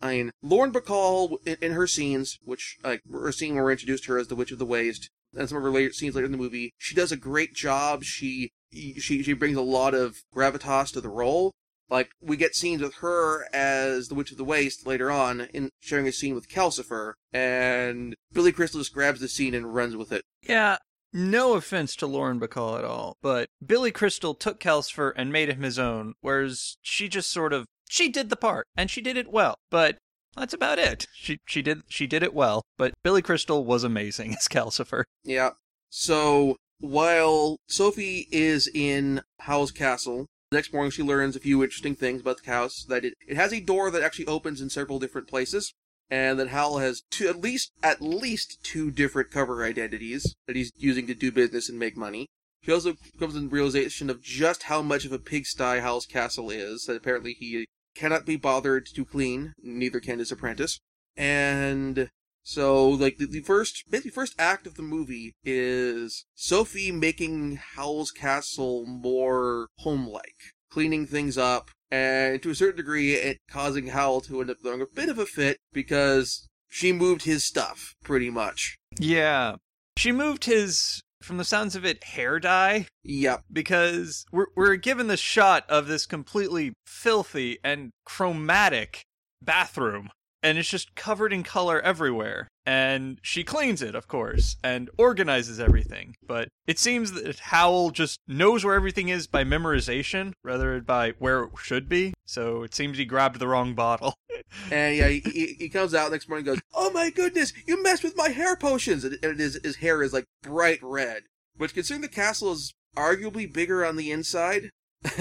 I 0.00 0.10
mean, 0.12 0.30
Lauren 0.42 0.72
Bacall 0.72 1.38
in, 1.44 1.56
in 1.60 1.72
her 1.72 1.86
scenes, 1.86 2.38
which 2.44 2.76
like 2.84 3.02
her 3.10 3.32
scene 3.32 3.54
where 3.54 3.64
we're 3.64 3.72
introduced 3.72 4.04
to 4.04 4.12
her 4.12 4.18
as 4.18 4.28
the 4.28 4.36
Witch 4.36 4.52
of 4.52 4.58
the 4.58 4.66
Waste, 4.66 5.10
and 5.36 5.48
some 5.48 5.58
of 5.58 5.64
her 5.64 5.70
later 5.70 5.92
scenes 5.92 6.14
later 6.14 6.26
in 6.26 6.32
the 6.32 6.38
movie, 6.38 6.72
she 6.78 6.94
does 6.94 7.12
a 7.12 7.16
great 7.16 7.54
job. 7.54 8.04
She 8.04 8.50
she 8.72 9.22
she 9.22 9.32
brings 9.32 9.56
a 9.56 9.62
lot 9.62 9.94
of 9.94 10.22
gravitas 10.34 10.92
to 10.92 11.00
the 11.00 11.08
role. 11.08 11.52
Like 11.90 12.10
we 12.20 12.36
get 12.36 12.54
scenes 12.54 12.82
with 12.82 12.96
her 12.96 13.46
as 13.54 14.08
the 14.08 14.14
Witch 14.14 14.30
of 14.30 14.36
the 14.36 14.44
Waste 14.44 14.86
later 14.86 15.10
on, 15.10 15.48
in 15.52 15.70
sharing 15.80 16.06
a 16.06 16.12
scene 16.12 16.34
with 16.34 16.48
Calcifer, 16.48 17.14
and 17.32 18.14
Billy 18.32 18.52
Crystal 18.52 18.80
just 18.80 18.92
grabs 18.92 19.20
the 19.20 19.28
scene 19.28 19.54
and 19.54 19.74
runs 19.74 19.96
with 19.96 20.12
it. 20.12 20.22
Yeah, 20.42 20.76
no 21.12 21.54
offense 21.54 21.96
to 21.96 22.06
Lauren 22.06 22.38
Bacall 22.38 22.78
at 22.78 22.84
all, 22.84 23.16
but 23.22 23.48
Billy 23.64 23.90
Crystal 23.90 24.34
took 24.34 24.60
Calcifer 24.60 25.12
and 25.16 25.32
made 25.32 25.48
him 25.48 25.62
his 25.62 25.78
own, 25.78 26.14
whereas 26.20 26.76
she 26.82 27.08
just 27.08 27.30
sort 27.30 27.54
of 27.54 27.66
she 27.88 28.10
did 28.10 28.28
the 28.28 28.36
part 28.36 28.66
and 28.76 28.90
she 28.90 29.00
did 29.00 29.16
it 29.16 29.32
well. 29.32 29.56
But 29.70 29.96
that's 30.36 30.54
about 30.54 30.78
it. 30.78 31.06
She 31.14 31.38
she 31.46 31.62
did 31.62 31.82
she 31.88 32.06
did 32.06 32.22
it 32.22 32.34
well, 32.34 32.62
but 32.76 32.94
Billy 33.02 33.22
Crystal 33.22 33.64
was 33.64 33.84
amazing 33.84 34.34
as 34.38 34.48
Calcifer. 34.48 35.04
Yeah. 35.24 35.50
So 35.90 36.56
while 36.80 37.56
Sophie 37.66 38.28
is 38.30 38.70
in 38.72 39.22
Howl's 39.40 39.72
castle, 39.72 40.26
the 40.50 40.56
next 40.56 40.72
morning 40.72 40.90
she 40.90 41.02
learns 41.02 41.36
a 41.36 41.40
few 41.40 41.62
interesting 41.62 41.94
things 41.94 42.20
about 42.20 42.42
the 42.42 42.50
house. 42.50 42.84
That 42.88 43.04
it, 43.04 43.14
it 43.26 43.36
has 43.36 43.52
a 43.52 43.60
door 43.60 43.90
that 43.90 44.02
actually 44.02 44.26
opens 44.26 44.60
in 44.60 44.70
several 44.70 44.98
different 44.98 45.28
places, 45.28 45.74
and 46.10 46.38
that 46.38 46.48
Howl 46.48 46.78
has 46.78 47.02
two, 47.10 47.28
at 47.28 47.40
least 47.40 47.72
at 47.82 48.00
least 48.00 48.62
two 48.62 48.90
different 48.90 49.30
cover 49.30 49.64
identities 49.64 50.34
that 50.46 50.56
he's 50.56 50.72
using 50.76 51.06
to 51.06 51.14
do 51.14 51.32
business 51.32 51.68
and 51.68 51.78
make 51.78 51.96
money. 51.96 52.26
She 52.62 52.72
also 52.72 52.94
comes 53.18 53.34
to 53.34 53.48
realization 53.48 54.10
of 54.10 54.22
just 54.22 54.64
how 54.64 54.82
much 54.82 55.04
of 55.04 55.12
a 55.12 55.18
pigsty 55.18 55.80
Howl's 55.80 56.06
castle 56.06 56.50
is. 56.50 56.84
That 56.84 56.96
apparently 56.96 57.32
he 57.32 57.66
cannot 57.98 58.24
be 58.24 58.36
bothered 58.36 58.86
to 58.94 59.04
clean, 59.04 59.52
neither 59.62 60.00
can 60.00 60.18
his 60.20 60.30
apprentice. 60.30 60.80
And 61.16 62.10
so, 62.42 62.88
like, 62.88 63.18
the, 63.18 63.26
the 63.26 63.40
first, 63.40 63.84
basically, 63.90 64.12
first 64.12 64.34
act 64.38 64.66
of 64.66 64.76
the 64.76 64.82
movie 64.82 65.34
is 65.44 66.24
Sophie 66.34 66.92
making 66.92 67.58
Howl's 67.74 68.10
castle 68.10 68.86
more 68.86 69.68
home-like, 69.78 70.54
cleaning 70.70 71.06
things 71.06 71.36
up, 71.36 71.70
and 71.90 72.42
to 72.42 72.50
a 72.50 72.54
certain 72.54 72.76
degree, 72.76 73.14
it 73.14 73.38
causing 73.50 73.88
Howl 73.88 74.20
to 74.22 74.40
end 74.40 74.50
up 74.50 74.58
throwing 74.62 74.82
a 74.82 74.86
bit 74.86 75.08
of 75.08 75.18
a 75.18 75.26
fit 75.26 75.58
because 75.72 76.48
she 76.68 76.92
moved 76.92 77.24
his 77.24 77.44
stuff, 77.44 77.94
pretty 78.04 78.30
much. 78.30 78.78
Yeah. 78.98 79.56
She 79.96 80.12
moved 80.12 80.44
his 80.44 81.02
from 81.22 81.36
the 81.36 81.44
sounds 81.44 81.76
of 81.76 81.84
it, 81.84 82.04
hair 82.04 82.38
dye. 82.38 82.86
Yep. 83.04 83.44
Because 83.52 84.24
we're 84.32 84.46
we're 84.56 84.76
given 84.76 85.06
the 85.08 85.16
shot 85.16 85.64
of 85.68 85.86
this 85.86 86.06
completely 86.06 86.74
filthy 86.86 87.58
and 87.64 87.90
chromatic 88.04 89.04
bathroom. 89.42 90.10
And 90.42 90.56
it's 90.58 90.68
just 90.68 90.94
covered 90.94 91.32
in 91.32 91.42
color 91.42 91.80
everywhere. 91.80 92.48
And 92.64 93.18
she 93.22 93.44
cleans 93.44 93.80
it, 93.82 93.94
of 93.94 94.08
course, 94.08 94.56
and 94.62 94.90
organizes 94.98 95.58
everything. 95.58 96.14
But 96.26 96.48
it 96.66 96.78
seems 96.78 97.12
that 97.12 97.38
Howl 97.38 97.90
just 97.90 98.20
knows 98.28 98.64
where 98.64 98.74
everything 98.74 99.08
is 99.08 99.26
by 99.26 99.42
memorization 99.42 100.32
rather 100.44 100.74
than 100.74 100.84
by 100.84 101.14
where 101.18 101.44
it 101.44 101.50
should 101.62 101.88
be. 101.88 102.12
So 102.26 102.62
it 102.62 102.74
seems 102.74 102.98
he 102.98 103.04
grabbed 103.04 103.38
the 103.38 103.48
wrong 103.48 103.74
bottle. 103.74 104.14
and 104.70 104.96
yeah, 104.96 105.08
he, 105.08 105.56
he 105.58 105.68
comes 105.68 105.94
out 105.94 106.12
next 106.12 106.28
morning 106.28 106.46
and 106.46 106.56
goes, 106.56 106.62
"Oh 106.74 106.90
my 106.90 107.10
goodness, 107.10 107.52
you 107.66 107.82
messed 107.82 108.04
with 108.04 108.16
my 108.16 108.28
hair 108.28 108.54
potions!" 108.54 109.04
And, 109.04 109.18
and 109.22 109.40
his 109.40 109.58
his 109.62 109.76
hair 109.76 110.02
is 110.02 110.12
like 110.12 110.24
bright 110.42 110.80
red. 110.82 111.22
Which, 111.56 111.74
considering 111.74 112.02
the 112.02 112.08
castle 112.08 112.52
is 112.52 112.72
arguably 112.96 113.52
bigger 113.52 113.84
on 113.84 113.96
the 113.96 114.12
inside, 114.12 114.70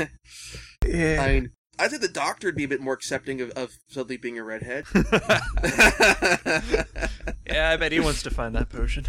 yeah. 0.85 1.21
I 1.21 1.27
mean, 1.33 1.51
I 1.79 1.87
think 1.87 2.01
the 2.01 2.07
doctor 2.07 2.47
would 2.47 2.55
be 2.55 2.63
a 2.63 2.67
bit 2.67 2.81
more 2.81 2.93
accepting 2.93 3.41
of, 3.41 3.51
of 3.51 3.77
suddenly 3.87 4.17
being 4.17 4.39
a 4.39 4.43
redhead. 4.43 4.85
yeah, 7.45 7.71
I 7.71 7.77
bet 7.77 7.91
he 7.91 7.99
wants 7.99 8.23
to 8.23 8.29
find 8.29 8.55
that 8.55 8.69
potion. 8.69 9.05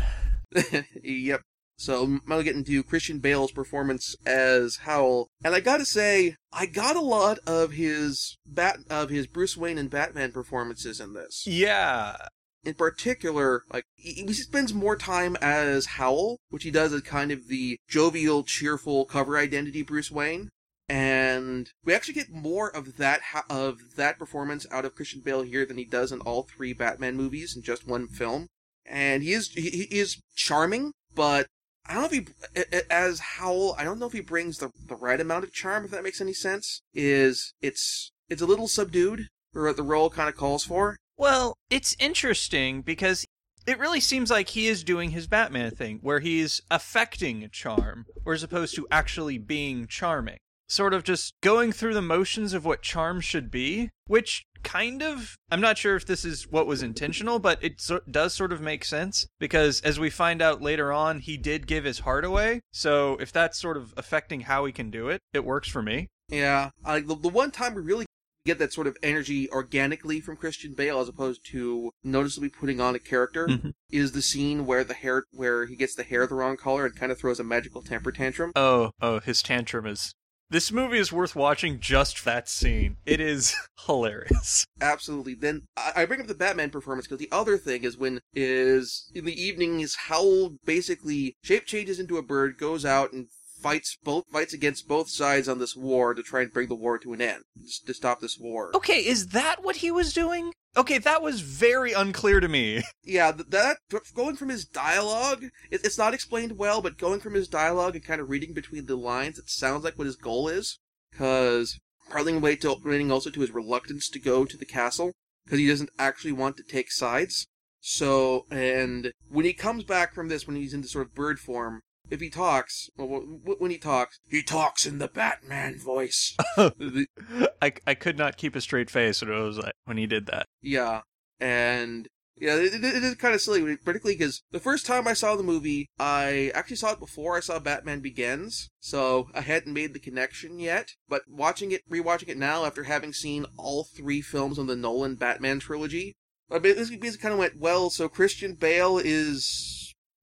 yep. 1.03 1.43
So 1.77 2.03
I'm 2.03 2.21
gonna 2.27 2.43
get 2.43 2.57
into 2.57 2.83
Christian 2.83 3.21
Bale's 3.21 3.53
performance 3.53 4.17
as 4.27 4.79
Howl, 4.79 5.29
and 5.45 5.55
I 5.55 5.61
gotta 5.61 5.85
say, 5.85 6.35
I 6.53 6.67
got 6.67 6.97
a 6.97 7.01
lot 7.01 7.39
of 7.47 7.73
his 7.73 8.37
bat 8.45 8.79
of 8.91 9.11
his 9.11 9.29
Bruce 9.29 9.57
Wayne 9.57 9.79
and 9.79 9.89
Batman 9.89 10.33
performances 10.33 11.01
in 11.01 11.15
this. 11.15 11.47
Yeah. 11.47 12.17
In 12.65 12.75
particular, 12.75 13.63
like 13.73 13.85
he, 13.95 14.25
he 14.27 14.33
spends 14.33 14.75
more 14.75 14.97
time 14.97 15.37
as 15.41 15.87
Howl, 15.87 16.39
which 16.51 16.65
he 16.65 16.73
does 16.73 16.93
as 16.93 17.03
kind 17.03 17.31
of 17.31 17.47
the 17.47 17.79
jovial, 17.89 18.43
cheerful 18.43 19.05
cover 19.05 19.39
identity 19.39 19.83
Bruce 19.83 20.11
Wayne, 20.11 20.51
and 20.89 21.71
we 21.85 21.95
actually 21.95 22.15
get 22.15 22.31
more 22.31 22.75
of 22.75 22.97
that 22.97 23.21
of 23.51 23.97
that 23.97 24.19
performance 24.19 24.67
out 24.71 24.85
of 24.85 24.95
Christian 24.95 25.21
Bale 25.21 25.43
here 25.43 25.67
than 25.67 25.77
he 25.77 25.85
does 25.85 26.13
in 26.13 26.21
all 26.21 26.43
three 26.43 26.73
Batman 26.73 27.17
movies 27.17 27.55
in 27.55 27.63
just 27.63 27.87
one 27.87 28.09
film. 28.09 28.47
And 28.87 29.23
he 29.23 29.33
is 29.33 29.51
he, 29.51 29.69
he 29.71 29.99
is 29.99 30.23
charming, 30.35 30.93
but 31.15 31.47
I 31.87 31.95
don't 31.95 32.03
know 32.03 32.19
if 32.19 32.29
he, 32.55 32.85
as 32.91 33.21
Howl, 33.21 33.75
I 33.79 33.85
don't 33.85 33.99
know 33.99 34.07
if 34.07 34.13
he 34.13 34.21
brings 34.21 34.59
the 34.59 34.71
the 34.87 34.97
right 34.97 35.21
amount 35.21 35.45
of 35.45 35.53
charm. 35.53 35.85
If 35.85 35.91
that 35.91 36.05
makes 36.05 36.21
any 36.21 36.33
sense, 36.33 36.81
is 36.95 37.55
it's 37.61 38.13
it's 38.29 38.43
a 38.43 38.47
little 38.47 38.69
subdued 38.69 39.29
for 39.53 39.67
what 39.67 39.77
the 39.77 39.83
role 39.83 40.09
kind 40.09 40.29
of 40.29 40.37
calls 40.37 40.65
for. 40.65 40.97
Well, 41.19 41.55
it's 41.69 41.97
interesting 41.99 42.81
because 42.83 43.27
it 43.67 43.79
really 43.79 44.01
seems 44.01 44.31
like 44.31 44.51
he 44.51 44.69
is 44.69 44.85
doing 44.85 45.11
his 45.11 45.27
Batman 45.27 45.71
thing, 45.73 45.99
where 46.01 46.21
he's 46.21 46.63
affecting 46.71 47.49
charm, 47.53 48.07
or 48.25 48.33
as 48.33 48.43
opposed 48.43 48.75
to 48.77 48.87
actually 48.91 49.37
being 49.37 49.87
charming. 49.87 50.39
Sort 50.69 50.95
of 50.95 51.03
just 51.03 51.35
going 51.41 51.73
through 51.73 51.95
the 51.95 52.03
motions 52.03 52.53
of 52.53 52.65
what 52.65 52.83
charm 52.83 53.21
should 53.21 53.51
be, 53.51 53.91
which 54.07 54.45
kind 54.65 55.03
of 55.03 55.37
I'm 55.51 55.61
not 55.61 55.79
sure 55.79 55.95
if 55.97 56.05
this 56.05 56.25
is 56.25 56.49
what 56.51 56.67
was 56.67 56.83
intentional, 56.83 57.39
but 57.39 57.63
it 57.63 57.81
so- 57.81 58.01
does 58.11 58.35
sort 58.35 58.53
of 58.53 58.61
make 58.61 58.85
sense 58.85 59.27
because 59.39 59.81
as 59.83 59.99
we 60.01 60.11
find 60.11 60.43
out 60.43 60.61
later 60.61 60.93
on, 60.93 61.21
he 61.21 61.37
did 61.37 61.67
give 61.67 61.85
his 61.85 62.01
heart 62.01 62.25
away. 62.25 62.61
So 62.73 63.17
if 63.21 63.33
that's 63.33 63.59
sort 63.59 63.77
of 63.77 63.95
affecting 63.97 64.43
how 64.43 64.65
he 64.65 64.73
can 64.73 64.91
do 64.91 65.09
it, 65.09 65.21
it 65.33 65.45
works 65.45 65.69
for 65.69 65.81
me. 65.83 66.09
Yeah, 66.29 66.71
uh, 66.85 67.01
the, 67.01 67.15
the 67.15 67.29
one 67.29 67.51
time 67.53 67.75
we 67.75 67.83
really 67.83 68.05
get 68.45 68.59
that 68.59 68.73
sort 68.73 68.87
of 68.87 68.97
energy 69.03 69.49
organically 69.51 70.21
from 70.21 70.37
Christian 70.37 70.73
Bale 70.75 71.01
as 71.01 71.09
opposed 71.09 71.45
to 71.47 71.91
noticeably 72.03 72.49
putting 72.49 72.81
on 72.81 72.95
a 72.95 72.99
character 72.99 73.47
Mhm. 73.47 73.73
is 73.91 74.13
the 74.13 74.23
scene 74.23 74.65
where 74.67 74.85
the 74.85 74.95
hair 74.95 75.25
where 75.33 75.67
he 75.67 75.77
gets 75.77 75.95
the 75.95 76.03
hair 76.03 76.27
the 76.27 76.35
wrong 76.35 76.57
color 76.57 76.85
and 76.87 76.97
kind 76.97 77.13
of 77.13 77.19
throws 77.19 77.39
a 77.41 77.45
magical 77.45 77.83
temper 77.83 78.11
tantrum. 78.11 78.53
Oh, 78.57 78.91
oh, 79.01 79.21
his 79.21 79.43
tantrum 79.43 79.87
is. 79.87 80.15
This 80.51 80.73
movie 80.73 80.99
is 80.99 81.13
worth 81.13 81.37
watching 81.37 81.79
just 81.79 82.25
that 82.25 82.49
scene. 82.49 82.97
It 83.05 83.21
is 83.21 83.55
hilarious. 83.87 84.65
Absolutely. 84.81 85.35
Then 85.35 85.63
I 85.77 85.93
I 85.97 86.07
bring 86.07 86.21
up 86.21 86.27
the 86.27 86.35
Batman 86.35 86.71
performance 86.71 87.07
because 87.07 87.19
the 87.19 87.31
other 87.31 87.59
thing 87.59 87.85
is 87.85 87.99
when 87.99 88.21
is 88.35 89.11
in 89.15 89.27
the 89.27 89.43
evening 89.43 89.81
is 89.81 89.95
Howl 90.09 90.55
basically 90.65 91.37
shape 91.43 91.67
changes 91.67 92.01
into 92.01 92.17
a 92.17 92.23
bird, 92.23 92.57
goes 92.59 92.87
out 92.87 93.13
and 93.13 93.27
fights 93.61 93.99
both 94.03 94.25
fights 94.33 94.55
against 94.55 94.89
both 94.89 95.11
sides 95.11 95.49
on 95.49 95.59
this 95.59 95.77
war 95.77 96.15
to 96.15 96.23
try 96.23 96.43
and 96.43 96.53
bring 96.53 96.69
the 96.69 96.75
war 96.75 96.99
to 96.99 97.13
an 97.13 97.21
end, 97.21 97.43
to 97.87 97.93
stop 97.93 98.21
this 98.21 98.39
war. 98.39 98.71
Okay, 98.75 99.01
is 99.01 99.29
that 99.29 99.63
what 99.63 99.77
he 99.77 99.91
was 99.91 100.15
doing? 100.15 100.53
Okay, 100.79 100.99
that 100.99 101.23
was 101.23 101.41
very 101.41 101.93
unclear 101.93 102.39
to 102.39 102.49
me. 102.49 102.83
Yeah, 103.03 103.33
that 103.33 103.79
going 104.15 104.37
from 104.37 104.51
his 104.51 104.67
dialogue, 104.67 105.45
it, 105.71 105.81
it's 105.83 105.99
not 105.99 106.15
explained 106.15 106.59
well, 106.59 106.83
but 106.83 106.99
going 106.99 107.21
from 107.21 107.35
his 107.35 107.49
dialogue 107.49 107.97
and 107.97 108.05
kind 108.05 108.21
of 108.21 108.29
reading 108.29 108.53
between 108.53 108.85
the 108.85 108.97
lines, 108.97 109.39
it 109.39 109.49
sounds 109.49 109.83
like 109.83 109.97
what 109.97 110.07
his 110.07 110.15
goal 110.15 110.47
is. 110.47 110.79
Because 111.11 111.81
partly 112.11 112.35
relating 112.35 113.11
also 113.11 113.31
to 113.31 113.41
his 113.41 113.51
reluctance 113.51 114.09
to 114.11 114.21
go 114.21 114.45
to 114.45 114.57
the 114.57 114.67
castle, 114.67 115.13
because 115.45 115.59
he 115.59 115.67
doesn't 115.67 115.91
actually 115.99 116.33
want 116.33 116.59
to 116.59 116.63
take 116.63 116.93
sides. 116.93 117.47
So, 117.81 118.45
and 118.51 119.11
when 119.31 119.47
he 119.47 119.55
comes 119.55 119.85
back 119.85 120.15
from 120.15 120.29
this, 120.29 120.47
when 120.47 120.57
he's 120.57 120.75
in 120.75 120.83
the 120.83 120.89
sort 120.89 121.07
of 121.07 121.15
bird 121.15 121.41
form, 121.41 121.81
if 122.11 122.21
he 122.21 122.31
talks, 122.31 122.89
well, 122.97 123.21
when 123.59 123.71
he 123.71 123.79
talks, 123.79 124.19
he 124.29 124.43
talks 124.43 124.87
in 124.87 124.99
the 124.99 125.09
Batman 125.09 125.79
voice. 125.79 126.37
The- 126.57 127.07
I, 127.63 127.73
I 127.87 127.95
could 127.95 128.19
not 128.19 128.37
keep 128.37 128.57
a 128.57 128.61
straight 128.61 128.91
face 128.91 129.21
when, 129.21 129.31
it 129.31 129.41
was 129.41 129.59
like, 129.59 129.75
when 129.85 129.97
he 129.97 130.07
did 130.07 130.27
that. 130.27 130.47
Yeah, 130.63 131.03
and 131.41 132.09
yeah, 132.41 132.57
it, 132.57 132.75
it, 132.75 132.85
it 132.85 133.03
is 133.03 133.15
kind 133.17 133.35
of 133.35 133.41
silly, 133.41 133.77
particularly 133.77 134.17
because 134.17 134.43
the 134.51 134.61
first 134.61 134.87
time 134.87 135.09
I 135.09 135.13
saw 135.13 135.35
the 135.35 135.43
movie, 135.43 135.89
I 135.99 136.53
actually 136.55 136.77
saw 136.77 136.93
it 136.93 137.01
before 137.01 137.37
I 137.37 137.41
saw 137.41 137.59
Batman 137.59 138.01
Begins, 138.01 138.71
so 138.81 139.29
I 139.35 139.41
hadn't 139.41 139.73
made 139.73 139.93
the 139.93 139.99
connection 139.99 140.59
yet. 140.59 140.91
But 141.09 141.23
watching 141.29 141.73
it, 141.73 141.89
rewatching 141.91 142.29
it 142.29 142.39
now 142.39 142.65
after 142.65 142.85
having 142.85 143.13
seen 143.13 143.47
all 143.57 143.85
three 143.85 144.21
films 144.21 144.59
on 144.59 144.67
the 144.67 144.77
Nolan 144.77 145.17
Batman 145.17 145.59
trilogy, 145.59 146.15
I 146.51 146.59
basically 146.59 147.11
kind 147.17 147.33
of 147.33 147.39
went, 147.39 147.59
well, 147.59 147.91
so 147.91 148.09
Christian 148.09 148.55
Bale 148.55 148.99
is 148.99 149.78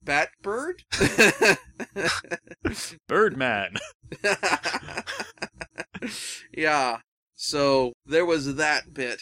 Batbird. 0.05 0.81
Birdman. 3.07 3.75
yeah. 6.53 6.97
So 7.35 7.93
there 8.05 8.25
was 8.25 8.55
that 8.55 8.93
bit, 8.93 9.21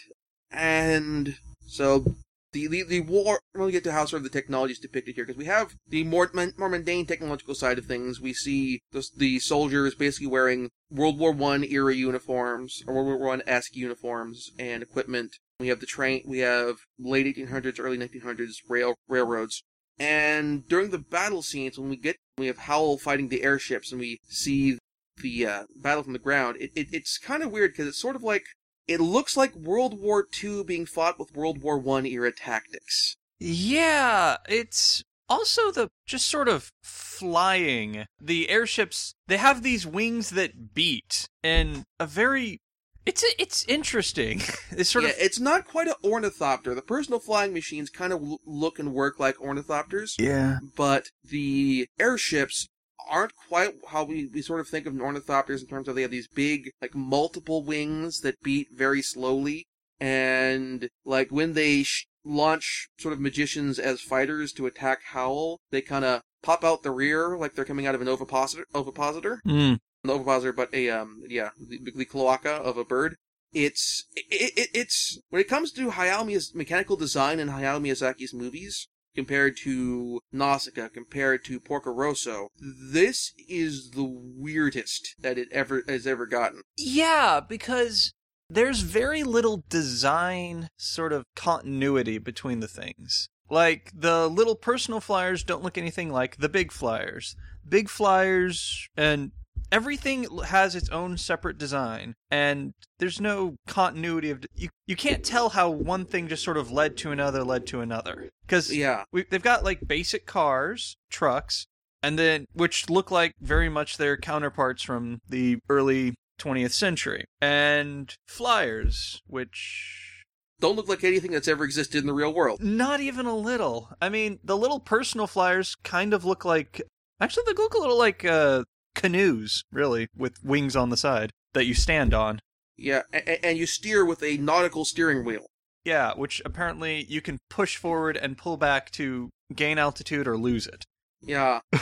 and 0.51 1.35
so 1.67 2.05
the 2.53 2.67
the, 2.67 2.83
the 2.83 3.01
war. 3.01 3.39
We'll 3.53 3.69
get 3.69 3.83
to 3.85 3.91
how 3.91 4.05
sort 4.05 4.19
of 4.19 4.23
the 4.23 4.29
technology 4.29 4.73
is 4.73 4.79
depicted 4.79 5.15
here 5.15 5.25
because 5.25 5.37
we 5.37 5.45
have 5.45 5.75
the 5.87 6.03
more 6.03 6.31
more 6.57 6.69
mundane 6.69 7.05
technological 7.05 7.55
side 7.55 7.77
of 7.77 7.85
things. 7.85 8.21
We 8.21 8.33
see 8.33 8.81
the 8.91 9.05
the 9.17 9.39
soldiers 9.39 9.95
basically 9.95 10.27
wearing 10.27 10.69
World 10.89 11.19
War 11.19 11.31
One 11.31 11.63
era 11.63 11.93
uniforms 11.93 12.83
or 12.87 12.93
World 12.93 13.07
War 13.07 13.17
One 13.17 13.41
esque 13.47 13.75
uniforms 13.75 14.51
and 14.57 14.81
equipment. 14.81 15.35
We 15.59 15.67
have 15.67 15.79
the 15.79 15.85
train. 15.85 16.23
We 16.25 16.39
have 16.39 16.77
late 16.99 17.35
1800s, 17.35 17.79
early 17.79 17.97
1900s 17.97 18.55
rail 18.69 18.95
railroads. 19.07 19.63
And 20.03 20.67
during 20.67 20.89
the 20.89 20.99
battle 20.99 21.41
scenes, 21.41 21.79
when 21.79 21.89
we 21.89 21.95
get 21.95 22.17
we 22.37 22.47
have 22.47 22.57
Howl 22.57 22.97
fighting 22.97 23.29
the 23.29 23.43
airships, 23.43 23.91
and 23.91 24.01
we 24.01 24.19
see 24.27 24.77
the 25.21 25.45
uh, 25.45 25.63
battle 25.75 26.03
from 26.03 26.13
the 26.13 26.19
ground, 26.19 26.57
it, 26.59 26.71
it 26.75 26.87
it's 26.91 27.17
kind 27.17 27.41
of 27.41 27.51
weird 27.51 27.71
because 27.71 27.87
it's 27.87 28.01
sort 28.01 28.17
of 28.17 28.23
like 28.23 28.43
it 28.85 28.99
looks 28.99 29.37
like 29.37 29.55
World 29.55 29.97
War 29.99 30.27
II 30.43 30.65
being 30.65 30.85
fought 30.85 31.17
with 31.17 31.33
World 31.33 31.61
War 31.61 31.77
One 31.77 32.05
era 32.05 32.33
tactics. 32.33 33.15
Yeah, 33.39 34.37
it's 34.49 35.03
also 35.29 35.71
the 35.71 35.89
just 36.05 36.27
sort 36.27 36.49
of 36.49 36.69
flying. 36.83 38.05
The 38.19 38.49
airships, 38.49 39.15
they 39.27 39.37
have 39.37 39.63
these 39.63 39.87
wings 39.87 40.31
that 40.31 40.73
beat 40.73 41.29
and 41.41 41.83
a 41.97 42.05
very 42.05 42.59
it's 43.05 43.23
it's 43.37 43.65
interesting. 43.67 44.41
It's 44.71 44.89
sort 44.89 45.03
yeah, 45.03 45.11
of 45.11 45.15
it's 45.19 45.39
not 45.39 45.67
quite 45.67 45.87
an 45.87 45.93
ornithopter. 46.03 46.73
The 46.73 46.81
personal 46.81 47.19
flying 47.19 47.53
machines 47.53 47.89
kind 47.89 48.11
of 48.11 48.23
look 48.45 48.79
and 48.79 48.93
work 48.93 49.19
like 49.19 49.35
ornithopters, 49.37 50.15
Yeah. 50.19 50.57
but 50.75 51.09
the 51.23 51.87
airships 51.99 52.67
aren't 53.07 53.35
quite 53.35 53.75
how 53.89 54.03
we, 54.05 54.29
we 54.33 54.41
sort 54.41 54.59
of 54.61 54.67
think 54.67 54.85
of 54.87 54.93
ornithopters 54.93 55.61
in 55.61 55.67
terms 55.67 55.87
of 55.87 55.95
they 55.95 56.01
have 56.03 56.11
these 56.11 56.27
big, 56.27 56.71
like, 56.81 56.95
multiple 56.95 57.63
wings 57.63 58.21
that 58.21 58.41
beat 58.41 58.67
very 58.73 59.01
slowly. 59.01 59.67
And, 59.99 60.89
like, 61.05 61.29
when 61.29 61.53
they 61.53 61.83
sh- 61.83 62.07
launch 62.25 62.87
sort 62.97 63.13
of 63.13 63.19
magicians 63.19 63.77
as 63.77 64.01
fighters 64.01 64.53
to 64.53 64.65
attack 64.65 64.99
Howl, 65.11 65.59
they 65.71 65.81
kind 65.81 66.05
of 66.05 66.21
pop 66.41 66.63
out 66.63 66.81
the 66.83 66.91
rear 66.91 67.37
like 67.37 67.53
they're 67.53 67.65
coming 67.65 67.85
out 67.85 67.95
of 67.95 68.01
an 68.01 68.07
ovipositor, 68.07 68.65
ovipositor 68.73 69.39
Mm. 69.45 69.77
An 70.03 70.09
ovipositor, 70.09 70.53
but 70.53 70.73
a 70.73 70.89
um, 70.89 71.23
yeah, 71.27 71.49
the, 71.59 71.91
the 71.95 72.05
cloaca 72.05 72.51
of 72.51 72.77
a 72.77 72.85
bird. 72.85 73.15
It's 73.53 74.05
it, 74.15 74.53
it, 74.57 74.69
it's 74.73 75.19
when 75.29 75.41
it 75.41 75.47
comes 75.47 75.71
to 75.73 75.91
Hayao 75.91 76.55
mechanical 76.55 76.95
design 76.95 77.39
in 77.39 77.49
Hayao 77.49 77.81
Miyazaki's 77.81 78.33
movies 78.33 78.87
compared 79.15 79.55
to 79.57 80.19
Nausicaa, 80.31 80.89
compared 80.89 81.45
to 81.45 81.59
Porco 81.59 81.91
Rosso, 81.91 82.47
this 82.59 83.31
is 83.47 83.91
the 83.91 84.03
weirdest 84.03 85.15
that 85.19 85.37
it 85.37 85.49
ever 85.51 85.83
has 85.87 86.07
ever 86.07 86.25
gotten. 86.25 86.61
Yeah, 86.77 87.39
because 87.39 88.13
there's 88.49 88.81
very 88.81 89.23
little 89.23 89.63
design 89.69 90.69
sort 90.77 91.13
of 91.13 91.25
continuity 91.35 92.17
between 92.17 92.59
the 92.59 92.67
things. 92.67 93.29
Like 93.49 93.91
the 93.93 94.27
little 94.27 94.55
personal 94.55 94.99
flyers 94.99 95.43
don't 95.43 95.63
look 95.63 95.77
anything 95.77 96.11
like 96.11 96.37
the 96.37 96.49
big 96.49 96.71
flyers. 96.71 97.35
Big 97.67 97.89
flyers 97.89 98.87
and 98.97 99.31
everything 99.73 100.27
has 100.45 100.75
its 100.75 100.87
own 100.89 101.17
separate 101.17 101.57
design 101.57 102.13
and 102.29 102.73
there's 102.99 103.19
no 103.19 103.55
continuity 103.67 104.29
of 104.29 104.45
you 104.55 104.69
you 104.85 104.95
can't 104.95 105.23
tell 105.23 105.49
how 105.49 105.69
one 105.69 106.05
thing 106.05 106.27
just 106.27 106.43
sort 106.43 106.57
of 106.57 106.71
led 106.71 106.95
to 106.95 107.11
another 107.11 107.43
led 107.43 107.65
to 107.65 107.81
another 107.81 108.29
cuz 108.47 108.73
Yeah, 108.73 109.03
we, 109.11 109.25
they've 109.29 109.41
got 109.41 109.63
like 109.63 109.87
basic 109.87 110.25
cars, 110.25 110.95
trucks, 111.09 111.65
and 112.03 112.19
then 112.19 112.45
which 112.53 112.89
look 112.89 113.09
like 113.09 113.33
very 113.41 113.67
much 113.67 113.97
their 113.97 114.15
counterparts 114.15 114.83
from 114.83 115.19
the 115.27 115.57
early 115.69 116.13
20th 116.39 116.73
century, 116.73 117.25
and 117.41 118.15
flyers, 118.27 119.21
which 119.27 120.23
don't 120.59 120.75
look 120.75 120.87
like 120.87 121.03
anything 121.03 121.31
that's 121.31 121.47
ever 121.47 121.63
existed 121.63 121.99
in 121.99 122.07
the 122.07 122.13
real 122.13 122.33
world. 122.33 122.61
not 122.61 122.99
even 122.99 123.25
a 123.25 123.35
little. 123.35 123.89
I 124.01 124.09
mean, 124.09 124.39
the 124.43 124.57
little 124.57 124.79
personal 124.79 125.27
flyers 125.27 125.75
kind 125.83 126.13
of 126.13 126.25
look 126.25 126.45
like 126.45 126.81
actually 127.19 127.43
they 127.47 127.53
look 127.53 127.73
a 127.73 127.79
little 127.79 127.97
like 127.97 128.23
uh, 128.25 128.63
canoes, 128.95 129.63
really, 129.71 130.07
with 130.15 130.43
wings 130.43 130.75
on 130.75 130.89
the 130.89 130.97
side 130.97 131.31
that 131.53 131.65
you 131.65 131.73
stand 131.73 132.13
on. 132.13 132.39
Yeah, 132.77 133.03
and, 133.11 133.39
and 133.43 133.57
you 133.57 133.65
steer 133.65 134.03
with 134.05 134.23
a 134.23 134.37
nautical 134.37 134.85
steering 134.85 135.23
wheel. 135.25 135.45
Yeah, 135.85 136.13
which 136.15 136.41
apparently 136.45 137.03
you 137.09 137.21
can 137.21 137.37
push 137.49 137.75
forward 137.77 138.17
and 138.17 138.37
pull 138.37 138.57
back 138.57 138.89
to 138.91 139.29
gain 139.53 139.77
altitude 139.77 140.27
or 140.27 140.37
lose 140.37 140.65
it. 140.67 140.85
Yeah, 141.21 141.59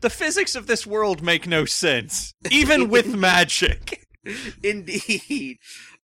The 0.00 0.10
physics 0.10 0.54
of 0.54 0.66
this 0.66 0.86
world 0.86 1.22
make 1.22 1.46
no 1.46 1.64
sense, 1.64 2.32
even 2.50 2.88
with 2.88 3.14
magic. 3.14 4.04
indeed. 4.62 5.58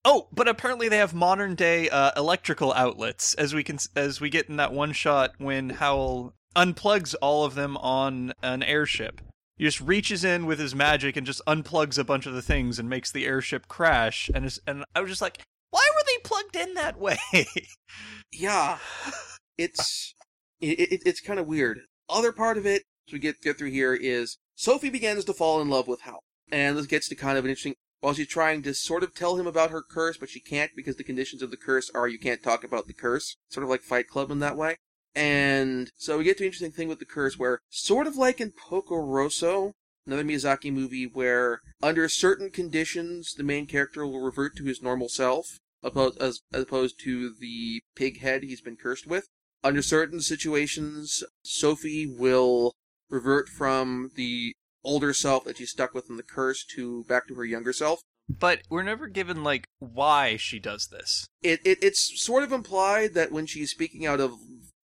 Oh, 0.03 0.27
but 0.31 0.47
apparently 0.47 0.87
they 0.89 0.97
have 0.97 1.13
modern 1.13 1.55
day 1.55 1.89
uh, 1.89 2.11
electrical 2.15 2.73
outlets, 2.73 3.33
as 3.35 3.53
we 3.53 3.63
can 3.63 3.79
as 3.95 4.21
we 4.21 4.29
get 4.29 4.49
in 4.49 4.57
that 4.57 4.73
one 4.73 4.91
shot 4.91 5.33
when 5.37 5.71
Howl 5.71 6.33
unplugs 6.55 7.15
all 7.21 7.43
of 7.43 7.55
them 7.55 7.75
on 7.77 8.33
an 8.41 8.63
airship. 8.63 9.21
He 9.57 9.63
just 9.63 9.79
reaches 9.79 10.24
in 10.24 10.45
with 10.45 10.59
his 10.59 10.75
magic 10.75 11.15
and 11.15 11.25
just 11.25 11.41
unplugs 11.47 11.97
a 11.97 12.03
bunch 12.03 12.25
of 12.25 12.33
the 12.33 12.41
things 12.41 12.77
and 12.77 12.89
makes 12.89 13.12
the 13.12 13.25
airship 13.25 13.67
crash. 13.67 14.29
And 14.33 14.45
is, 14.45 14.59
and 14.67 14.83
I 14.93 15.01
was 15.01 15.09
just 15.09 15.21
like, 15.21 15.41
why 15.71 15.88
were 15.93 16.03
they 16.05 16.17
plugged 16.24 16.55
in 16.55 16.74
that 16.75 17.00
way? 17.00 17.17
Yeah, 18.38 18.79
it's 19.57 20.13
it, 20.59 20.79
it, 20.79 21.01
it's 21.05 21.21
kind 21.21 21.39
of 21.39 21.47
weird. 21.47 21.79
Other 22.09 22.33
part 22.33 22.57
of 22.57 22.65
it, 22.65 22.83
as 23.07 23.13
we 23.13 23.19
get 23.19 23.41
get 23.41 23.57
through 23.57 23.71
here, 23.71 23.93
is 23.93 24.38
Sophie 24.55 24.89
begins 24.89 25.24
to 25.25 25.33
fall 25.33 25.62
in 25.62 25.69
love 25.69 25.88
with 25.88 26.01
Hal, 26.01 26.19
and 26.51 26.77
this 26.77 26.85
gets 26.85 27.07
to 27.09 27.15
kind 27.15 27.38
of 27.38 27.45
an 27.45 27.50
interesting. 27.51 27.75
While 28.01 28.13
she's 28.13 28.27
trying 28.27 28.62
to 28.63 28.74
sort 28.74 29.03
of 29.03 29.15
tell 29.15 29.38
him 29.38 29.47
about 29.47 29.71
her 29.71 29.81
curse, 29.81 30.17
but 30.17 30.29
she 30.29 30.39
can't 30.39 30.71
because 30.75 30.97
the 30.97 31.03
conditions 31.03 31.41
of 31.41 31.50
the 31.50 31.57
curse 31.57 31.89
are 31.95 32.07
you 32.07 32.19
can't 32.19 32.43
talk 32.43 32.63
about 32.63 32.88
the 32.88 32.93
curse, 32.93 33.38
sort 33.50 33.63
of 33.63 33.69
like 33.69 33.81
Fight 33.81 34.07
Club 34.07 34.29
in 34.29 34.39
that 34.39 34.57
way. 34.57 34.75
And 35.15 35.91
so 35.98 36.17
we 36.17 36.25
get 36.25 36.38
to 36.38 36.43
an 36.43 36.48
interesting 36.48 36.72
thing 36.72 36.89
with 36.89 37.00
the 37.00 37.05
curse 37.05 37.39
where, 37.39 37.60
sort 37.69 38.05
of 38.07 38.17
like 38.17 38.41
in 38.41 38.51
Porco 38.51 38.98
Rosso, 38.98 39.72
another 40.05 40.24
Miyazaki 40.24 40.72
movie 40.72 41.07
where, 41.07 41.62
under 41.81 42.10
certain 42.10 42.50
conditions, 42.50 43.34
the 43.34 43.43
main 43.43 43.65
character 43.65 44.05
will 44.05 44.19
revert 44.19 44.55
to 44.57 44.65
his 44.65 44.81
normal 44.81 45.07
self, 45.07 45.60
opposed, 45.81 46.22
as, 46.22 46.41
as 46.53 46.63
opposed 46.63 47.00
to 47.03 47.34
the 47.39 47.81
pig 47.95 48.19
head 48.19 48.43
he's 48.43 48.62
been 48.62 48.75
cursed 48.75 49.07
with. 49.07 49.27
Under 49.63 49.81
certain 49.81 50.19
situations, 50.22 51.24
Sophie 51.43 52.05
will 52.05 52.74
revert 53.10 53.48
from 53.48 54.12
the 54.15 54.53
older 54.84 55.13
self 55.13 55.45
that 55.45 55.57
she's 55.57 55.72
stuck 55.72 55.93
with 55.93 56.10
in 56.10 56.17
the 56.17 56.24
curse 56.24 56.63
to 56.75 57.03
back 57.05 57.27
to 57.27 57.36
her 57.36 57.45
younger 57.45 57.74
self. 57.74 58.01
But 58.27 58.62
we're 58.69 58.84
never 58.84 59.07
given 59.07 59.43
like 59.43 59.67
why 59.79 60.36
she 60.38 60.60
does 60.60 60.88
this. 60.88 61.27
It, 61.43 61.62
it 61.63 61.77
it's 61.81 62.22
sort 62.22 62.43
of 62.43 62.51
implied 62.51 63.13
that 63.13 63.31
when 63.31 63.45
she's 63.45 63.72
speaking 63.72 64.05
out 64.05 64.19
of 64.19 64.34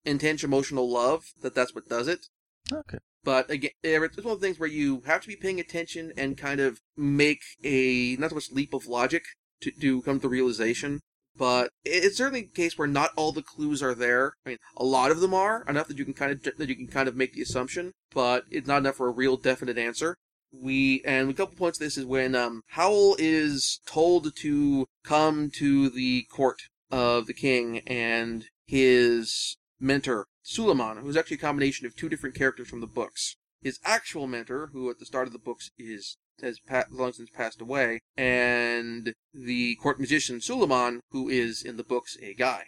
intense 0.08 0.42
emotional 0.42 0.90
love, 0.90 1.24
that 1.42 1.54
that's 1.54 1.74
what 1.74 1.88
does 1.88 2.08
it. 2.08 2.26
Okay. 2.72 2.98
But 3.24 3.50
again, 3.50 3.72
it's 3.82 4.16
one 4.16 4.34
of 4.34 4.40
the 4.40 4.46
things 4.46 4.58
where 4.58 4.68
you 4.68 5.02
have 5.06 5.22
to 5.22 5.28
be 5.28 5.36
paying 5.36 5.60
attention 5.60 6.12
and 6.16 6.38
kind 6.38 6.60
of 6.60 6.80
make 6.96 7.42
a 7.62 8.16
not 8.18 8.30
so 8.30 8.36
much 8.36 8.50
leap 8.52 8.72
of 8.72 8.86
logic 8.86 9.24
to, 9.60 9.70
to 9.70 10.02
come 10.02 10.18
to 10.18 10.22
the 10.22 10.28
realization. 10.28 11.00
But 11.36 11.70
it's 11.84 12.16
certainly 12.16 12.40
a 12.40 12.56
case 12.56 12.76
where 12.76 12.88
not 12.88 13.12
all 13.16 13.30
the 13.32 13.42
clues 13.42 13.82
are 13.82 13.94
there. 13.94 14.32
I 14.44 14.50
mean, 14.50 14.58
a 14.76 14.84
lot 14.84 15.10
of 15.12 15.20
them 15.20 15.34
are 15.34 15.62
enough 15.68 15.86
that 15.88 15.98
you 15.98 16.04
can 16.04 16.14
kind 16.14 16.32
of 16.32 16.42
that 16.42 16.68
you 16.68 16.74
can 16.74 16.88
kind 16.88 17.08
of 17.08 17.14
make 17.14 17.34
the 17.34 17.42
assumption, 17.42 17.92
but 18.12 18.44
it's 18.50 18.66
not 18.66 18.78
enough 18.78 18.96
for 18.96 19.08
a 19.08 19.12
real 19.12 19.36
definite 19.36 19.78
answer. 19.78 20.16
We 20.52 21.02
and 21.04 21.30
a 21.30 21.34
couple 21.34 21.56
points. 21.56 21.78
This 21.78 21.96
is 21.96 22.06
when 22.06 22.34
um, 22.34 22.62
Howl 22.68 23.14
is 23.18 23.80
told 23.86 24.34
to 24.36 24.86
come 25.04 25.50
to 25.58 25.90
the 25.90 26.24
court 26.30 26.62
of 26.90 27.26
the 27.26 27.34
king, 27.34 27.80
and 27.86 28.46
his 28.66 29.56
mentor 29.80 30.26
Suleiman, 30.42 30.98
who's 30.98 31.16
actually 31.16 31.36
a 31.36 31.40
combination 31.40 31.86
of 31.86 31.96
two 31.96 32.08
different 32.08 32.34
characters 32.34 32.68
from 32.68 32.80
the 32.80 32.86
books. 32.86 33.36
His 33.60 33.80
actual 33.84 34.26
mentor, 34.26 34.70
who 34.72 34.88
at 34.90 34.98
the 34.98 35.06
start 35.06 35.26
of 35.26 35.32
the 35.32 35.38
books 35.38 35.70
is 35.78 36.16
has 36.40 36.60
pa- 36.60 36.84
long 36.90 37.12
since 37.12 37.30
passed 37.30 37.60
away, 37.60 38.00
and 38.16 39.12
the 39.34 39.74
court 39.76 39.98
magician 39.98 40.40
Suleiman, 40.40 41.00
who 41.10 41.28
is 41.28 41.62
in 41.62 41.76
the 41.76 41.84
books 41.84 42.16
a 42.22 42.34
guy. 42.34 42.66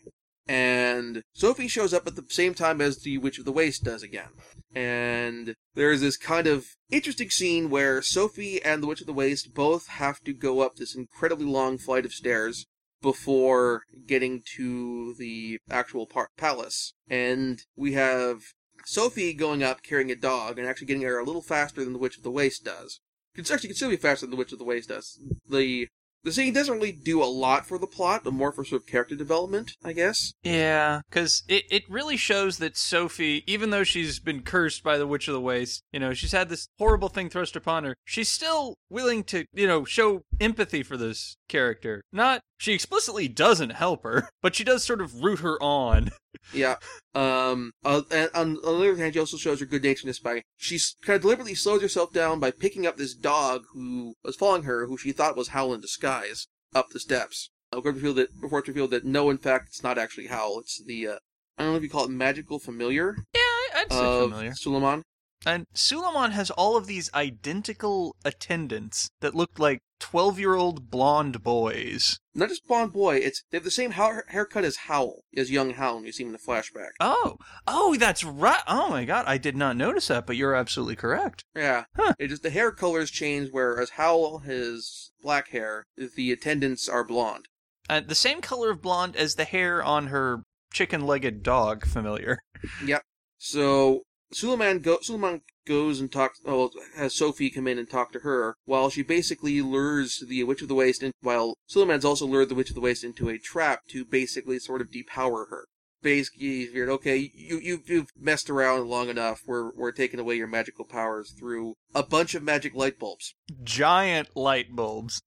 And 0.49 1.23
Sophie 1.33 1.69
shows 1.69 1.95
up 1.95 2.09
at 2.09 2.17
the 2.17 2.25
same 2.29 2.55
time 2.55 2.81
as 2.81 2.99
the 2.99 3.19
Witch 3.19 3.39
of 3.39 3.45
the 3.45 3.53
Waste 3.53 3.85
does 3.85 4.03
again. 4.03 4.31
And 4.75 5.55
there's 5.75 6.01
this 6.01 6.17
kind 6.17 6.49
of 6.49 6.67
interesting 6.91 7.31
scene 7.31 7.71
where 7.71 8.03
Sophie 8.03 8.61
and 8.61 8.83
the 8.83 8.89
Witch 8.89 9.01
of 9.01 9.07
the 9.07 9.13
Waste 9.13 9.55
both 9.55 9.87
have 9.87 10.19
to 10.25 10.33
go 10.33 10.61
up 10.61 10.75
this 10.75 10.97
incredibly 10.97 11.47
long 11.47 11.79
flight 11.79 12.05
of 12.05 12.13
stairs 12.13 12.67
before 13.03 13.83
getting 14.07 14.43
to 14.57 15.15
the 15.15 15.59
actual 15.71 16.07
par- 16.07 16.31
palace. 16.37 16.95
And 17.09 17.63
we 17.77 17.93
have 17.93 18.43
Sophie 18.85 19.35
going 19.35 19.63
up 19.63 19.83
carrying 19.83 20.11
a 20.11 20.17
dog 20.17 20.59
and 20.59 20.67
actually 20.67 20.87
getting 20.87 21.03
there 21.03 21.19
a 21.19 21.25
little 21.25 21.43
faster 21.43 21.85
than 21.85 21.93
the 21.93 21.99
Witch 21.99 22.17
of 22.17 22.23
the 22.23 22.31
Waste 22.31 22.65
does. 22.65 23.01
It's 23.35 23.51
actually 23.51 23.69
considerably 23.69 23.97
faster 23.97 24.27
than 24.27 24.33
the 24.33 24.37
Witch 24.37 24.53
of 24.53 24.59
the 24.59 24.65
Waste 24.65 24.89
does. 24.89 25.19
The 25.49 25.89
the 26.23 26.33
scene 26.33 26.53
doesn't 26.53 26.75
really 26.75 26.93
do 26.93 27.23
a 27.23 27.25
lot 27.25 27.67
for 27.67 27.79
the 27.79 27.87
plot, 27.87 28.23
but 28.25 28.35
more 28.35 28.53
for 28.53 28.63
sort 28.63 28.83
of 28.83 28.87
character 28.87 29.17
development, 29.17 29.77
I 29.83 29.95
guess. 29.95 30.35
Yeah, 30.43 31.01
because 31.09 31.43
it, 31.49 31.65
it 31.71 31.85
really 31.89 32.19
shows 32.19 32.59
that 32.59 32.77
Sophie, 32.77 33.43
even 33.47 33.71
though 33.71 33.85
she's 33.85 34.21
been 34.21 34.43
cursed 34.43 34.83
by 34.83 34.99
the 34.99 35.07
Witch 35.07 35.29
of 35.29 35.35
the 35.35 35.41
Waste, 35.41 35.83
you 35.93 36.01
know, 36.01 36.13
she's 36.13 36.33
had 36.33 36.51
this 36.51 36.69
horrible 36.79 37.09
thing 37.09 37.31
thrust 37.31 37.57
upon 37.57 37.85
her, 37.85 37.97
she's 38.05 38.29
still 38.29 38.77
willing 38.91 39.25
to, 39.25 39.47
you 39.55 39.67
know, 39.67 39.85
show 39.85 40.23
empathy 40.41 40.83
for 40.83 40.99
this 40.99 41.37
character. 41.51 42.03
Not, 42.13 42.41
she 42.57 42.73
explicitly 42.73 43.29
doesn't 43.29 43.71
help 43.71 44.03
her, 44.05 44.31
but 44.43 44.55
she 44.55 44.65
does 44.65 44.85
sort 44.85 45.03
of 45.03 45.23
root 45.23 45.41
her 45.41 45.63
on. 45.63 46.11
Yeah. 46.55 46.77
Um. 47.15 47.73
Uh, 47.85 48.03
and 48.11 48.31
on, 48.35 48.57
on 48.65 48.81
the 48.81 48.91
other 48.91 48.97
hand, 48.97 49.13
she 49.13 49.21
also 49.21 49.37
shows 49.37 49.61
her 49.61 49.67
good 49.67 49.83
naturedness 49.83 50.23
by 50.23 50.43
she 50.57 50.79
kind 51.05 51.17
of 51.17 51.23
deliberately 51.23 51.55
slows 51.55 51.83
herself 51.83 52.13
down 52.15 52.41
by 52.41 52.51
picking 52.51 52.87
up 52.87 52.97
this 52.97 53.15
dog 53.15 53.65
who 53.75 54.15
was 54.25 54.37
following 54.37 54.63
her, 54.63 54.87
who 54.87 54.97
she 54.97 55.13
thought 55.13 55.37
was 55.37 55.49
Howl 55.49 55.75
in 55.75 55.81
disguise, 55.83 56.47
up 56.75 56.89
the 56.91 57.01
steps. 57.01 57.51
It's 57.73 57.85
revealed 57.85 58.17
that, 58.17 58.41
before 58.41 58.61
it's 58.61 58.69
revealed 58.69 58.93
that 58.93 59.05
no, 59.05 59.29
in 59.29 59.39
fact, 59.39 59.69
it's 59.69 59.83
not 59.83 59.99
actually 59.99 60.29
Howl. 60.29 60.61
It's 60.61 60.83
the 60.83 61.09
uh, 61.09 61.19
I 61.59 61.65
don't 61.65 61.73
know 61.73 61.77
if 61.77 61.83
you 61.83 61.91
call 61.91 62.05
it 62.05 62.11
magical 62.11 62.59
familiar 62.59 63.17
Yeah, 63.35 63.41
I'd 63.75 63.93
say 63.93 63.99
familiar. 63.99 64.55
Suleiman. 64.55 65.03
And 65.45 65.67
Suleiman 65.75 66.33
has 66.33 66.51
all 66.51 66.77
of 66.77 66.87
these 66.87 67.13
identical 67.13 68.17
attendants 68.25 69.11
that 69.21 69.35
look 69.35 69.59
like 69.59 69.81
12 70.01 70.39
year 70.39 70.55
old 70.55 70.91
blonde 70.91 71.43
boys. 71.43 72.19
Not 72.35 72.49
just 72.49 72.67
blonde 72.67 72.93
boy. 72.93 73.17
It's 73.17 73.45
they 73.51 73.59
have 73.59 73.65
the 73.65 73.71
same 73.71 73.93
ha- 73.93 74.23
haircut 74.29 74.65
as 74.65 74.77
Howl, 74.77 75.23
as 75.37 75.51
young 75.51 75.75
Howl. 75.75 75.97
when 75.97 76.05
You 76.05 76.13
see 76.13 76.25
him 76.25 76.29
in 76.29 76.33
the 76.33 76.39
flashback. 76.39 76.91
Oh, 76.99 77.37
oh, 77.67 77.97
that's 77.97 78.25
right. 78.25 78.63
Oh 78.67 78.89
my 78.91 79.05
god, 79.05 79.25
I 79.27 79.39
did 79.39 79.57
not 79.57 79.77
notice 79.77 80.09
that, 80.09 80.27
but 80.27 80.37
you're 80.37 80.55
absolutely 80.55 80.97
correct. 80.97 81.45
Yeah. 81.55 81.85
Huh. 81.97 82.15
It 82.19 82.29
just 82.29 82.43
the 82.43 82.51
hair 82.51 82.73
colors 82.73 83.11
change, 83.11 83.51
whereas 83.53 83.91
Howl 83.91 84.39
has 84.39 85.11
black 85.23 85.49
hair. 85.51 85.85
The 85.97 86.33
attendants 86.33 86.89
are 86.89 87.05
blonde. 87.05 87.47
Uh, 87.89 88.01
the 88.01 88.15
same 88.15 88.41
color 88.41 88.71
of 88.71 88.83
blonde 88.83 89.17
as 89.17 89.35
the 89.35 89.45
hair 89.45 89.83
on 89.83 90.09
her 90.09 90.43
chicken 90.73 91.07
legged 91.07 91.43
dog, 91.43 91.85
familiar. 91.87 92.39
Yep. 92.85 93.03
So 93.39 94.03
Suleiman 94.33 94.79
go 94.81 94.99
Suleiman 95.03 95.43
goes 95.67 96.01
and 96.01 96.11
talks. 96.11 96.41
Oh, 96.47 96.71
has 96.97 97.15
Sophie 97.15 97.51
come 97.51 97.67
in 97.67 97.79
and 97.79 97.89
talk 97.89 98.13
to 98.13 98.21
her 98.21 98.57
while 98.65 98.91
she 98.91 99.03
basically 99.03 99.61
lures 99.63 100.23
the 100.27 100.45
Witch 100.45 100.63
of 100.63 100.69
the 100.69 100.75
Waste. 100.75 101.03
In, 101.03 101.13
while 101.21 101.57
Suleiman's 101.67 102.05
also 102.05 102.27
lured 102.27 102.49
the 102.49 102.55
Witch 102.55 102.71
of 102.71 102.75
the 102.75 102.81
Waste 102.81 103.05
into 103.05 103.29
a 103.29 103.39
trap 103.39 103.81
to 103.91 104.05
basically 104.05 104.59
sort 104.59 104.81
of 104.81 104.91
depower 104.91 105.49
her. 105.51 105.65
Basically, 106.03 106.65
figured, 106.67 106.89
okay, 106.89 107.31
you 107.35 107.59
you 107.59 107.83
you've 107.85 108.09
messed 108.19 108.49
around 108.49 108.89
long 108.89 109.09
enough. 109.11 109.43
We're 109.47 109.71
we're 109.75 109.93
taking 109.93 110.19
away 110.19 110.37
your 110.37 110.47
magical 110.47 110.87
powers 110.87 111.35
through 111.39 111.75
a 111.95 112.03
bunch 112.03 112.35
of 112.35 112.43
magic 112.43 112.75
light 112.75 112.99
bulbs. 112.99 113.35
Giant 113.63 114.35
light 114.35 114.75
bulbs. 114.75 115.21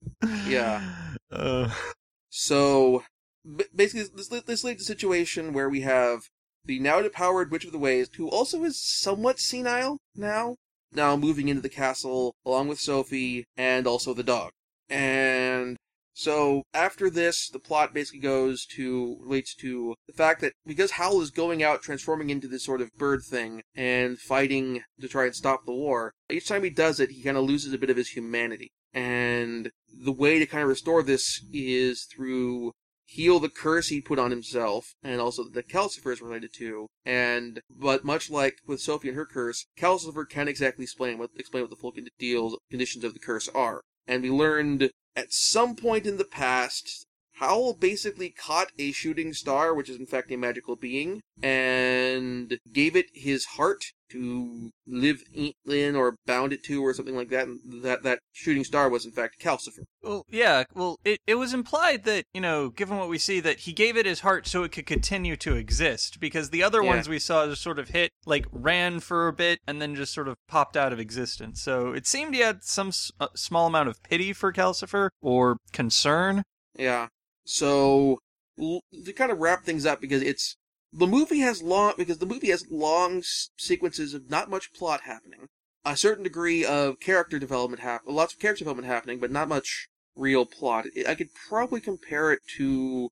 Yeah. 0.48 0.82
Uh, 1.32 1.74
So 2.30 3.04
basically, 3.76 4.08
this 4.16 4.28
this 4.46 4.64
leads 4.64 4.86
to 4.86 4.94
a 4.94 4.96
situation 4.96 5.52
where 5.52 5.68
we 5.68 5.82
have 5.82 6.22
the 6.66 6.80
now 6.80 7.02
depowered 7.02 7.52
Witch 7.52 7.66
of 7.66 7.72
the 7.72 7.80
Waste, 7.80 8.16
who 8.16 8.30
also 8.30 8.64
is 8.64 8.82
somewhat 8.82 9.40
senile 9.40 9.98
now, 10.16 10.56
now 10.92 11.16
moving 11.16 11.50
into 11.50 11.62
the 11.62 11.70
castle 11.70 12.36
along 12.46 12.68
with 12.68 12.80
Sophie 12.80 13.46
and 13.58 13.88
also 13.88 14.14
the 14.14 14.24
dog. 14.24 14.52
And 14.90 15.78
so 16.14 16.64
after 16.74 17.10
this, 17.10 17.50
the 17.50 17.60
plot 17.60 17.94
basically 17.94 18.20
goes 18.20 18.66
to 18.68 19.18
relates 19.22 19.56
to 19.56 19.96
the 20.08 20.14
fact 20.14 20.42
that 20.42 20.54
because 20.66 20.92
Howl 20.92 21.22
is 21.22 21.32
going 21.32 21.64
out 21.64 21.82
transforming 21.82 22.30
into 22.30 22.48
this 22.48 22.64
sort 22.64 22.82
of 22.82 22.94
bird 22.98 23.24
thing 23.24 23.64
and 23.76 24.20
fighting 24.20 24.84
to 25.02 25.08
try 25.08 25.26
and 25.26 25.36
stop 25.36 25.66
the 25.66 25.74
war, 25.74 26.14
each 26.30 26.48
time 26.48 26.64
he 26.64 26.70
does 26.70 27.00
it, 27.00 27.12
he 27.12 27.24
kind 27.24 27.38
of 27.38 27.46
loses 27.46 27.74
a 27.74 27.78
bit 27.78 27.90
of 27.90 27.98
his 27.98 28.10
humanity. 28.10 28.72
And 28.94 29.72
the 29.92 30.12
way 30.12 30.38
to 30.38 30.46
kind 30.46 30.62
of 30.62 30.70
restore 30.70 31.02
this 31.02 31.44
is 31.52 32.04
through 32.04 32.74
heal 33.14 33.40
the 33.40 33.50
curse 33.50 33.90
he 33.90 34.02
put 34.02 34.18
on 34.18 34.32
himself, 34.32 34.96
and 35.04 35.22
also 35.22 35.44
the 35.44 35.62
Calcifer 35.62 36.12
is 36.12 36.22
related 36.22 36.52
to. 36.56 36.88
And 37.06 37.62
but 37.70 38.04
much 38.04 38.32
like 38.32 38.56
with 38.66 38.82
Sophie 38.82 39.10
and 39.10 39.18
her 39.18 39.26
curse, 39.26 39.68
Calcifer 39.78 40.28
can't 40.28 40.50
exactly 40.50 40.84
explain 40.84 41.20
what 41.20 41.30
explain 41.38 41.64
what 41.64 41.70
the 41.70 41.76
full 41.76 41.94
deals 42.18 42.58
conditions 42.72 43.04
of 43.04 43.14
the 43.14 43.20
curse 43.20 43.48
are. 43.50 43.82
And 44.08 44.24
we 44.24 44.32
learned 44.32 44.90
at 45.16 45.32
some 45.32 45.76
point 45.76 46.08
in 46.08 46.18
the 46.18 46.26
past. 46.26 47.06
Howl 47.38 47.74
basically 47.74 48.30
caught 48.30 48.68
a 48.78 48.92
shooting 48.92 49.34
star, 49.34 49.74
which 49.74 49.90
is 49.90 49.98
in 49.98 50.06
fact 50.06 50.32
a 50.32 50.36
magical 50.38 50.76
being, 50.76 51.22
and 51.42 52.58
gave 52.72 52.96
it 52.96 53.08
his 53.14 53.46
heart 53.46 53.84
to 54.10 54.70
live 54.86 55.24
in 55.34 55.96
or 55.96 56.16
bound 56.28 56.54
it 56.54 56.64
to 56.64 56.86
or 56.86 56.94
something 56.94 57.16
like 57.16 57.30
that. 57.30 57.48
And 57.48 57.60
that 57.84 58.04
that 58.04 58.20
shooting 58.32 58.64
star 58.64 58.88
was 58.88 59.06
in 59.06 59.12
fact 59.12 59.40
Calcifer. 59.42 59.84
well, 60.04 60.24
yeah, 60.30 60.64
well, 60.76 60.98
it, 61.04 61.20
it 61.26 61.36
was 61.36 61.54
implied 61.54 62.04
that, 62.04 62.26
you 62.34 62.42
know, 62.42 62.70
given 62.70 62.98
what 62.98 63.10
we 63.10 63.18
see, 63.18 63.40
that 63.40 63.62
he 63.62 63.74
gave 63.74 63.98
it 63.98 64.06
his 64.06 64.20
heart 64.20 64.46
so 64.46 64.64
it 64.64 64.72
could 64.72 64.86
continue 64.86 65.36
to 65.38 65.56
exist, 65.56 66.20
because 66.20 66.52
the 66.52 66.62
other 66.62 66.84
Yeah. 66.84 66.90
ones 66.90 67.10
we 67.10 67.18
saw 67.18 67.48
just 67.48 67.64
sort 67.64 67.80
of 67.80 67.90
hit, 67.90 68.12
like, 68.28 68.46
ran 68.52 69.00
for 69.00 69.28
a 69.28 69.34
bit 69.34 69.60
and 69.66 69.82
then 69.82 69.96
just 69.96 70.14
sort 70.14 70.28
of 70.28 70.36
popped 70.48 70.78
out 70.78 70.94
of 70.94 71.00
existence. 71.00 71.62
So 71.64 71.94
it 71.94 72.06
seemed 72.06 72.36
he 72.36 72.42
had 72.42 72.64
some 72.64 72.90
s- 72.90 73.12
small 73.36 73.66
amount 73.68 73.90
of 73.90 74.04
pity 74.04 74.34
for 74.34 74.54
Calcifer, 74.54 75.10
or 75.22 75.58
concern. 75.72 76.44
Yeah. 76.78 77.08
So 77.46 78.20
to 78.62 79.14
kind 79.14 79.32
of 79.32 79.40
wrap 79.40 79.64
things 79.64 79.86
up 79.86 80.00
because 80.00 80.22
it's 80.22 80.56
the 80.92 81.08
movie 81.08 81.40
has 81.40 81.62
long 81.62 81.94
because 81.98 82.20
the 82.20 82.26
movie 82.26 82.52
has 82.52 82.66
long 82.70 83.24
sequences 83.58 84.14
of 84.14 84.30
not 84.30 84.50
much 84.50 84.74
plot 84.74 85.02
happening, 85.02 85.48
a 85.84 85.98
certain 85.98 86.24
degree 86.24 86.64
of 86.64 87.00
character 87.00 87.40
development 87.40 87.82
happen, 87.82 88.14
lots 88.14 88.34
of 88.34 88.40
character 88.40 88.60
development 88.64 88.88
happening, 88.88 89.20
but 89.20 89.32
not 89.32 89.50
much 89.50 89.88
real 90.16 90.46
plot. 90.46 90.86
I- 90.96 91.12
I 91.12 91.16
could 91.16 91.34
probably 91.34 91.82
compare 91.82 92.32
it 92.32 92.42
to. 92.58 93.10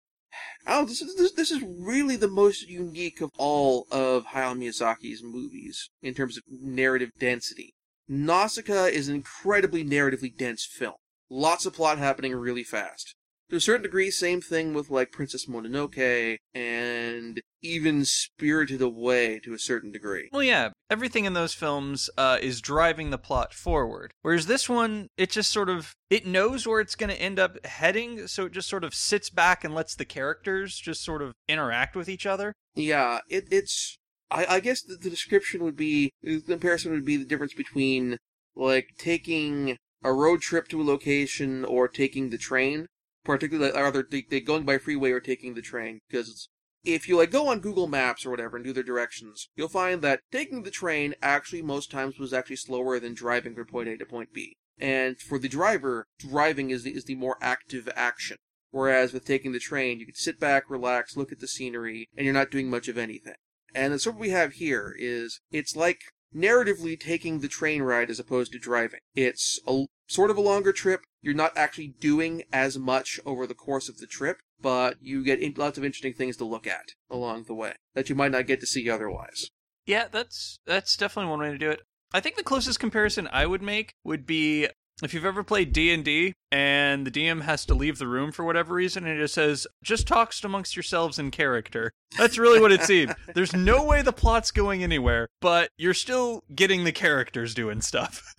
Oh, 0.66 0.86
this 0.86 1.02
is 1.02 1.18
this, 1.18 1.34
this 1.34 1.52
is 1.52 1.62
really 1.62 2.16
the 2.16 2.30
most 2.30 2.70
unique 2.70 3.20
of 3.20 3.32
all 3.38 3.86
of 3.92 4.28
Hayao 4.28 4.56
Miyazaki's 4.58 5.22
movies 5.22 5.90
in 6.02 6.14
terms 6.14 6.38
of 6.38 6.44
narrative 6.50 7.12
density. 7.20 7.74
Nausicaa 8.08 8.86
is 8.86 9.10
an 9.10 9.16
incredibly 9.16 9.84
narratively 9.84 10.36
dense 10.36 10.66
film. 10.66 10.96
Lots 11.30 11.66
of 11.66 11.74
plot 11.74 11.98
happening 11.98 12.34
really 12.34 12.64
fast 12.64 13.16
to 13.52 13.58
a 13.58 13.62
certain 13.62 13.84
degree, 13.84 14.10
same 14.10 14.42
thing 14.42 14.74
with 14.74 14.90
like 14.90 15.12
Princess 15.12 15.46
Mononoke 15.46 16.38
and 16.56 17.42
even 17.62 18.06
spirited 18.06 18.82
away 18.82 19.40
to 19.40 19.54
a 19.54 19.60
certain 19.60 19.92
degree. 19.92 20.30
Well, 20.32 20.42
yeah, 20.42 20.70
everything 20.90 21.26
in 21.26 21.34
those 21.34 21.54
films 21.54 22.10
uh, 22.18 22.38
is 22.42 22.62
driving 22.62 23.10
the 23.10 23.18
plot 23.18 23.54
forward. 23.54 24.14
Whereas 24.22 24.46
this 24.46 24.70
one, 24.70 25.10
it 25.18 25.30
just 25.30 25.52
sort 25.52 25.70
of 25.70 25.94
it 26.10 26.26
knows 26.26 26.66
where 26.66 26.80
it's 26.80 26.96
going 26.96 27.10
to 27.10 27.22
end 27.22 27.40
up 27.40 27.64
heading, 27.66 28.26
so 28.28 28.46
it 28.46 28.54
just 28.54 28.70
sort 28.70 28.86
of 28.86 28.96
sits 28.96 29.30
back 29.30 29.66
and 29.66 29.76
lets 29.76 29.96
the 29.96 30.06
characters 30.06 30.78
just 30.78 31.04
sort 31.04 31.22
of 31.22 31.34
interact 31.50 31.96
with 31.96 32.08
each 32.08 32.26
other. 32.26 32.54
Yeah, 32.74 33.20
it, 33.30 33.46
it's. 33.52 33.98
I, 34.32 34.46
I 34.46 34.60
guess 34.62 34.82
the, 34.82 34.96
the 34.96 35.10
description 35.10 35.62
would 35.66 35.76
be 35.76 36.12
the 36.24 36.40
comparison 36.40 36.94
would 36.94 37.06
be 37.06 37.18
the 37.18 37.26
difference 37.26 37.54
between 37.54 38.18
like 38.56 38.92
taking 38.98 39.78
a 40.04 40.14
road 40.14 40.42
trip 40.42 40.68
to 40.70 40.82
a 40.82 40.84
location 40.84 41.66
or 41.66 41.88
taking 41.88 42.30
the 42.30 42.38
train. 42.38 42.88
Particularly, 43.24 43.74
either 43.74 44.04
they, 44.10 44.26
they 44.30 44.40
going 44.40 44.64
by 44.64 44.78
freeway 44.78 45.12
or 45.12 45.20
taking 45.20 45.54
the 45.54 45.62
train 45.62 46.00
because 46.10 46.50
if 46.84 47.08
you 47.08 47.18
like 47.18 47.32
go 47.32 47.48
on 47.48 47.60
Google 47.60 47.88
Maps 47.88 48.26
or 48.26 48.32
whatever 48.32 48.58
and 48.58 48.66
do 48.66 48.74
their 48.74 48.84
directions, 48.84 49.50
you'll 49.56 49.68
find 49.68 50.02
that 50.02 50.22
taking 50.32 50.64
the 50.64 50.72
train 50.72 51.14
actually 51.22 51.62
most 51.62 51.92
times 51.92 52.18
was 52.18 52.34
actually 52.34 52.56
slower 52.56 53.00
than 53.00 53.14
driving 53.14 53.54
from 53.54 53.66
point 53.66 53.90
A 53.90 53.98
to 53.98 54.06
point 54.06 54.34
B. 54.34 54.58
And 54.80 55.20
for 55.20 55.38
the 55.38 55.50
driver, 55.50 56.08
driving 56.18 56.72
is 56.72 56.84
the, 56.84 56.92
is 56.96 57.06
the 57.06 57.16
more 57.16 57.38
active 57.42 57.88
action. 57.96 58.38
Whereas 58.72 59.14
with 59.14 59.26
taking 59.26 59.52
the 59.52 59.60
train, 59.60 60.00
you 60.00 60.06
can 60.06 60.16
sit 60.16 60.40
back, 60.40 60.70
relax, 60.70 61.16
look 61.16 61.32
at 61.32 61.40
the 61.40 61.48
scenery, 61.48 62.08
and 62.16 62.26
you're 62.26 62.34
not 62.34 62.52
doing 62.52 62.70
much 62.70 62.88
of 62.88 62.98
anything. 62.98 63.36
And 63.76 63.94
that's 63.94 64.06
what 64.06 64.18
we 64.18 64.30
have 64.30 64.54
here 64.54 64.96
is 64.98 65.42
it's 65.52 65.76
like 65.76 66.00
narratively 66.36 67.00
taking 67.00 67.40
the 67.40 67.48
train 67.48 67.84
ride 67.84 68.10
as 68.10 68.20
opposed 68.20 68.54
to 68.54 68.60
driving. 68.60 69.02
It's 69.14 69.60
a 69.68 69.86
sort 70.12 70.30
of 70.30 70.38
a 70.38 70.42
longer 70.42 70.74
trip. 70.74 71.02
You're 71.22 71.34
not 71.34 71.56
actually 71.58 71.94
doing 72.00 72.44
as 72.52 72.78
much 72.78 73.20
over 73.26 73.48
the 73.48 73.54
course 73.54 73.88
of 73.88 73.98
the 73.98 74.08
trip, 74.08 74.38
but 74.60 74.98
you 75.02 75.24
get 75.24 75.40
in- 75.40 75.54
lots 75.58 75.78
of 75.78 75.86
interesting 75.86 76.14
things 76.14 76.38
to 76.38 76.46
look 76.46 76.68
at 76.68 76.90
along 77.10 77.44
the 77.44 77.54
way 77.54 77.74
that 77.96 78.10
you 78.10 78.16
might 78.16 78.32
not 78.32 78.48
get 78.48 78.60
to 78.60 78.68
see 78.68 78.90
otherwise. 78.90 79.50
Yeah, 79.86 80.08
that's 80.12 80.60
that's 80.66 80.96
definitely 80.96 81.30
one 81.30 81.40
way 81.40 81.52
to 81.52 81.58
do 81.58 81.70
it. 81.70 81.82
I 82.14 82.20
think 82.20 82.36
the 82.36 82.44
closest 82.44 82.80
comparison 82.80 83.30
I 83.32 83.46
would 83.46 83.62
make 83.62 83.94
would 84.04 84.26
be 84.26 84.68
if 85.02 85.14
you've 85.14 85.26
ever 85.26 85.44
played 85.44 85.74
D&D 85.74 86.34
and 86.52 87.08
the 87.08 87.12
DM 87.12 87.42
has 87.42 87.66
to 87.66 87.74
leave 87.74 87.98
the 87.98 88.08
room 88.08 88.32
for 88.32 88.44
whatever 88.46 88.76
reason 88.76 89.06
and 89.06 89.18
it 89.18 89.22
just 89.22 89.34
says 89.34 89.66
just 89.84 90.08
talks 90.08 90.44
amongst 90.44 90.76
yourselves 90.76 91.18
in 91.18 91.32
character. 91.32 91.92
That's 92.18 92.38
really 92.38 92.60
what 92.60 92.72
it 92.72 92.84
seems. 92.84 93.14
There's 93.34 93.54
no 93.54 93.84
way 93.84 94.02
the 94.02 94.14
plot's 94.14 94.52
going 94.52 94.84
anywhere, 94.84 95.30
but 95.40 95.70
you're 95.78 95.94
still 95.94 96.44
getting 96.54 96.84
the 96.84 96.92
characters 96.92 97.54
doing 97.56 97.82
stuff. 97.82 98.36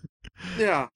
Yeah. 0.58 0.88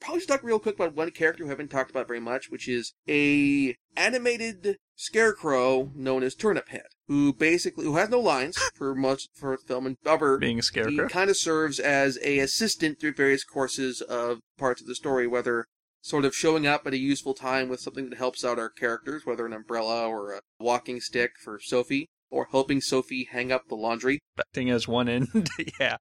Probably 0.00 0.20
just 0.20 0.28
talk 0.28 0.42
real 0.42 0.58
quick 0.58 0.76
about 0.76 0.94
one 0.94 1.10
character 1.10 1.44
we 1.44 1.50
haven't 1.50 1.70
talked 1.70 1.90
about 1.90 2.06
very 2.06 2.20
much, 2.20 2.50
which 2.50 2.68
is 2.68 2.94
a 3.08 3.74
animated 3.96 4.76
scarecrow 4.96 5.90
known 5.94 6.22
as 6.22 6.34
Turnip 6.34 6.68
Head, 6.68 6.86
who 7.06 7.32
basically 7.32 7.84
who 7.84 7.96
has 7.96 8.08
no 8.08 8.20
lines 8.20 8.56
for 8.74 8.94
much 8.94 9.28
for 9.34 9.56
film 9.58 9.86
and 9.86 9.96
cover. 10.04 10.38
Being 10.38 10.58
a 10.58 10.62
scarecrow. 10.62 11.04
He 11.06 11.12
kind 11.12 11.28
of 11.28 11.36
serves 11.36 11.78
as 11.78 12.18
a 12.24 12.38
assistant 12.38 13.00
through 13.00 13.14
various 13.14 13.44
courses 13.44 14.00
of 14.00 14.38
parts 14.58 14.80
of 14.80 14.86
the 14.86 14.94
story, 14.94 15.26
whether 15.26 15.66
sort 16.02 16.24
of 16.24 16.34
showing 16.34 16.66
up 16.66 16.86
at 16.86 16.94
a 16.94 16.98
useful 16.98 17.34
time 17.34 17.68
with 17.68 17.80
something 17.80 18.08
that 18.08 18.18
helps 18.18 18.44
out 18.44 18.58
our 18.58 18.70
characters, 18.70 19.26
whether 19.26 19.44
an 19.44 19.52
umbrella 19.52 20.08
or 20.08 20.32
a 20.32 20.40
walking 20.58 21.00
stick 21.00 21.32
for 21.42 21.60
Sophie, 21.60 22.08
or 22.30 22.48
helping 22.50 22.80
Sophie 22.80 23.28
hang 23.30 23.52
up 23.52 23.68
the 23.68 23.74
laundry. 23.74 24.18
Acting 24.38 24.70
as 24.70 24.88
one 24.88 25.08
end. 25.08 25.28
yeah. 25.80 25.96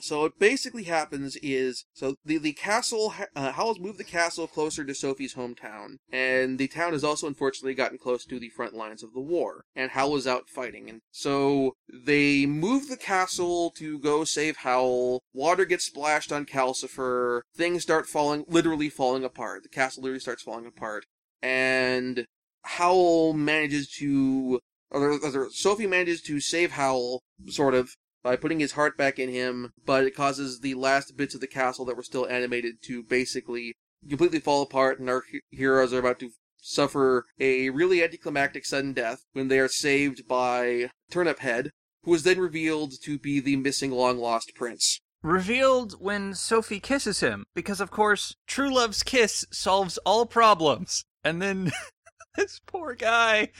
So 0.00 0.22
what 0.22 0.38
basically 0.38 0.84
happens 0.84 1.36
is, 1.36 1.84
so 1.94 2.16
the 2.24 2.38
the 2.38 2.52
castle, 2.52 3.14
uh, 3.36 3.52
Howl's 3.52 3.78
moved 3.78 3.98
the 3.98 4.04
castle 4.04 4.46
closer 4.46 4.84
to 4.84 4.94
Sophie's 4.94 5.34
hometown, 5.34 5.96
and 6.12 6.58
the 6.58 6.68
town 6.68 6.92
has 6.92 7.04
also 7.04 7.26
unfortunately 7.26 7.74
gotten 7.74 7.98
close 7.98 8.24
to 8.26 8.38
the 8.38 8.48
front 8.50 8.74
lines 8.74 9.02
of 9.02 9.12
the 9.12 9.20
war, 9.20 9.64
and 9.74 9.92
Howl 9.92 10.16
is 10.16 10.26
out 10.26 10.48
fighting, 10.48 10.88
and 10.90 11.00
so 11.10 11.74
they 11.92 12.44
move 12.46 12.88
the 12.88 12.96
castle 12.96 13.70
to 13.76 13.98
go 13.98 14.24
save 14.24 14.58
Howl. 14.58 15.20
Water 15.32 15.64
gets 15.64 15.84
splashed 15.84 16.32
on 16.32 16.44
Calcifer. 16.46 17.42
Things 17.56 17.82
start 17.82 18.06
falling, 18.06 18.44
literally 18.48 18.88
falling 18.88 19.24
apart. 19.24 19.62
The 19.62 19.68
castle 19.68 20.02
literally 20.02 20.20
starts 20.20 20.42
falling 20.42 20.66
apart, 20.66 21.06
and 21.42 22.26
Howl 22.64 23.32
manages 23.32 23.88
to, 23.98 24.60
or 24.90 25.18
Sophie 25.50 25.86
manages 25.86 26.20
to 26.22 26.40
save 26.40 26.72
Howell, 26.72 27.22
sort 27.48 27.74
of, 27.74 27.94
by 28.24 28.34
putting 28.34 28.58
his 28.58 28.72
heart 28.72 28.96
back 28.96 29.20
in 29.20 29.28
him, 29.28 29.70
but 29.86 30.02
it 30.02 30.16
causes 30.16 30.60
the 30.60 30.74
last 30.74 31.16
bits 31.16 31.34
of 31.36 31.40
the 31.40 31.46
castle 31.46 31.84
that 31.84 31.96
were 31.96 32.02
still 32.02 32.26
animated 32.26 32.82
to 32.82 33.04
basically 33.04 33.74
completely 34.08 34.40
fall 34.40 34.62
apart, 34.62 34.98
and 34.98 35.08
our 35.08 35.22
heroes 35.50 35.92
are 35.92 36.00
about 36.00 36.18
to 36.18 36.30
suffer 36.56 37.26
a 37.38 37.70
really 37.70 38.02
anticlimactic 38.02 38.64
sudden 38.64 38.94
death 38.94 39.24
when 39.34 39.48
they 39.48 39.58
are 39.58 39.68
saved 39.68 40.26
by 40.26 40.90
Turnip 41.10 41.40
Head, 41.40 41.70
who 42.02 42.14
is 42.14 42.22
then 42.22 42.40
revealed 42.40 42.94
to 43.02 43.18
be 43.18 43.38
the 43.38 43.56
missing 43.56 43.90
long 43.90 44.18
lost 44.18 44.52
prince. 44.54 45.00
Revealed 45.22 45.94
when 46.00 46.34
Sophie 46.34 46.80
kisses 46.80 47.20
him, 47.20 47.44
because 47.54 47.80
of 47.80 47.90
course, 47.90 48.34
true 48.46 48.74
love's 48.74 49.02
kiss 49.02 49.44
solves 49.52 49.98
all 49.98 50.26
problems. 50.26 51.04
And 51.22 51.40
then 51.40 51.72
this 52.36 52.60
poor 52.66 52.94
guy. 52.94 53.50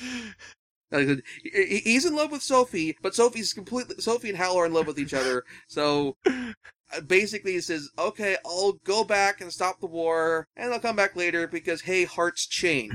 He's 1.43 2.05
in 2.05 2.17
love 2.17 2.31
with 2.31 2.43
Sophie, 2.43 2.97
but 3.03 3.15
Sophie's 3.15 3.53
completely 3.53 3.97
Sophie 3.99 4.29
and 4.31 4.39
Hal 4.39 4.57
are 4.57 4.67
in 4.67 4.73
love 4.73 4.87
with 4.87 4.99
each 4.99 5.15
other. 5.15 5.45
So 5.67 6.17
uh, 6.27 7.01
basically, 7.07 7.53
he 7.53 7.61
says, 7.61 7.89
"Okay, 7.99 8.37
I'll 8.45 8.73
go 8.85 9.05
back 9.05 9.41
and 9.41 9.53
stop 9.53 9.81
the 9.81 9.87
war, 9.87 10.47
and 10.57 10.73
I'll 10.73 10.81
come 10.81 10.97
back 10.97 11.17
later 11.17 11.47
because 11.47 11.83
hey, 11.83 12.05
hearts 12.05 12.47
change." 12.47 12.95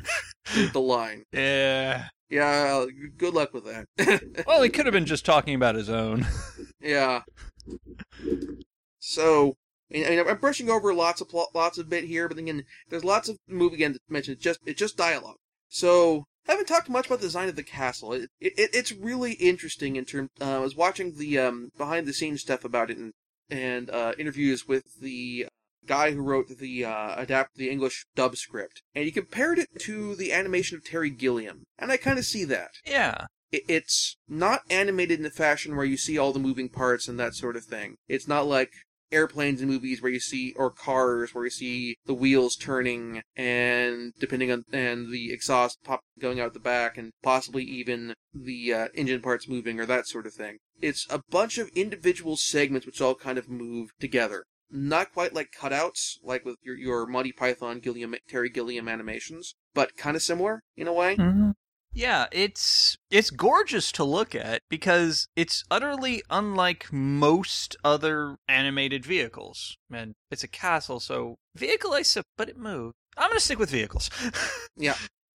the 0.74 0.82
line. 0.82 1.24
Yeah. 1.34 2.08
Yeah, 2.30 2.86
good 3.18 3.34
luck 3.34 3.54
with 3.56 3.66
that. 3.66 4.44
Well, 4.48 4.62
he 4.62 4.70
could 4.70 4.86
have 4.86 4.94
been 4.94 5.08
just 5.08 5.26
talking 5.26 5.56
about 5.56 5.74
his 5.74 5.90
own. 5.90 6.28
yeah. 6.80 7.22
So, 9.00 9.58
I 9.92 9.98
mean, 9.98 10.28
I'm 10.28 10.38
brushing 10.38 10.70
over 10.70 10.94
lots 10.94 11.22
of 11.22 11.30
plot, 11.30 11.50
lots 11.56 11.80
of 11.80 11.90
bit 11.90 12.04
here, 12.04 12.28
but 12.28 12.38
again, 12.38 12.66
there's 12.90 13.04
lots 13.04 13.30
of 13.30 13.38
movie 13.48 13.76
again 13.76 13.94
to 13.94 14.00
mention. 14.10 14.34
It's 14.34 14.44
just 14.44 14.60
it's 14.66 14.80
just 14.80 14.96
dialogue. 14.96 15.38
So, 15.70 16.26
I 16.48 16.54
haven't 16.54 16.68
talked 16.68 16.90
much 16.90 17.08
about 17.08 17.20
the 17.20 17.28
design 17.28 17.50
of 17.50 17.56
the 17.56 17.64
castle. 17.64 18.14
It, 18.14 18.30
it 18.40 18.70
it's 18.74 18.92
really 18.92 19.34
interesting 19.34 19.96
in 19.96 20.06
terms. 20.06 20.30
Uh, 20.42 20.56
I 20.58 20.60
was 20.60 20.76
watching 20.76 21.16
the 21.18 21.38
um, 21.40 21.72
behind 21.78 22.08
the 22.08 22.14
scenes 22.14 22.42
stuff 22.42 22.64
about 22.66 22.90
it 22.90 22.98
and 22.98 23.14
and 23.50 23.90
uh, 23.90 24.14
interviews 24.18 24.68
with 24.68 25.00
the 25.00 25.48
guy 25.86 26.12
who 26.12 26.22
wrote 26.22 26.48
the 26.60 26.86
uh, 26.86 27.16
adapt 27.22 27.56
the 27.56 27.70
English 27.70 28.06
dub 28.16 28.36
script, 28.36 28.82
and 28.96 29.06
he 29.06 29.12
compared 29.12 29.60
it 29.60 29.70
to 29.82 30.16
the 30.16 30.32
animation 30.34 30.78
of 30.78 30.86
Terry 30.86 31.10
Gilliam, 31.10 31.64
and 31.78 31.92
I 31.92 31.98
kind 31.98 32.20
of 32.20 32.26
see 32.26 32.44
that 32.46 32.72
yeah. 32.86 33.26
it- 33.52 33.64
it's 33.68 34.18
not 34.28 34.62
animated 34.70 35.20
in 35.20 35.26
a 35.26 35.32
fashion 35.32 35.76
where 35.76 35.86
you 35.86 35.98
see 35.98 36.18
all 36.18 36.32
the 36.34 36.40
moving 36.40 36.70
parts 36.70 37.08
and 37.08 37.20
that 37.20 37.34
sort 37.36 37.56
of 37.56 37.66
thing. 37.66 37.96
It's 38.08 38.28
not 38.28 38.46
like 38.48 38.72
airplanes 39.12 39.62
in 39.62 39.68
movies 39.68 40.02
where 40.02 40.12
you 40.12 40.20
see 40.20 40.54
or 40.56 40.70
cars 40.70 41.34
where 41.34 41.46
you 41.46 41.50
see 41.50 41.98
the 42.06 42.14
wheels 42.14 42.56
turning 42.56 43.22
and 43.36 44.14
depending 44.20 44.52
on 44.52 44.64
and 44.72 45.12
the 45.12 45.32
exhaust 45.32 45.84
pop 45.84 46.02
going 46.20 46.40
out 46.40 46.54
the 46.54 46.60
back 46.60 46.98
and 46.98 47.12
possibly 47.24 47.64
even 47.64 48.14
the 48.34 48.74
uh, 48.74 48.88
engine 48.94 49.22
parts 49.22 49.48
moving 49.48 49.80
or 49.80 49.86
that 49.86 50.08
sort 50.08 50.26
of 50.26 50.34
thing. 50.34 50.58
It's 50.82 51.08
a 51.10 51.22
bunch 51.30 51.58
of 51.58 51.70
individual 51.70 52.38
segments 52.38 52.86
which 52.86 53.02
all 53.02 53.16
kind 53.16 53.38
of 53.38 53.50
move 53.50 53.90
together. 54.00 54.46
Not 54.72 55.14
quite 55.14 55.34
like 55.34 55.50
cutouts, 55.60 56.18
like 56.24 56.46
with 56.46 56.58
your, 56.62 56.78
your 56.78 57.08
Monty 57.08 57.32
Python 57.32 57.80
Gilliam, 57.80 58.16
Terry 58.28 58.50
Gilliam 58.50 58.88
animations, 58.88 59.56
but 59.74 59.98
kind 59.98 60.16
of 60.16 60.22
similar 60.22 60.62
in 60.78 60.88
a 60.88 60.94
way. 60.94 61.16
Mm-hmm. 61.16 61.52
Yeah, 62.00 62.28
it's 62.32 62.98
it's 63.12 63.30
gorgeous 63.30 63.92
to 63.92 64.06
look 64.06 64.34
at 64.34 64.62
because 64.70 65.28
it's 65.36 65.66
utterly 65.70 66.24
unlike 66.30 66.94
most 66.94 67.76
other 67.84 68.38
animated 68.48 69.06
vehicles. 69.06 69.76
And 69.92 70.14
it's 70.32 70.42
a 70.42 70.48
castle, 70.48 71.02
so 71.02 71.36
vehicle 71.58 71.92
I 71.92 72.04
sup, 72.04 72.24
but 72.38 72.48
it 72.48 72.58
moved. 72.58 72.96
I'm 73.18 73.30
gonna 73.30 73.42
stick 73.42 73.60
with 73.60 73.70
vehicles. 73.70 74.10
Yeah. 74.78 74.96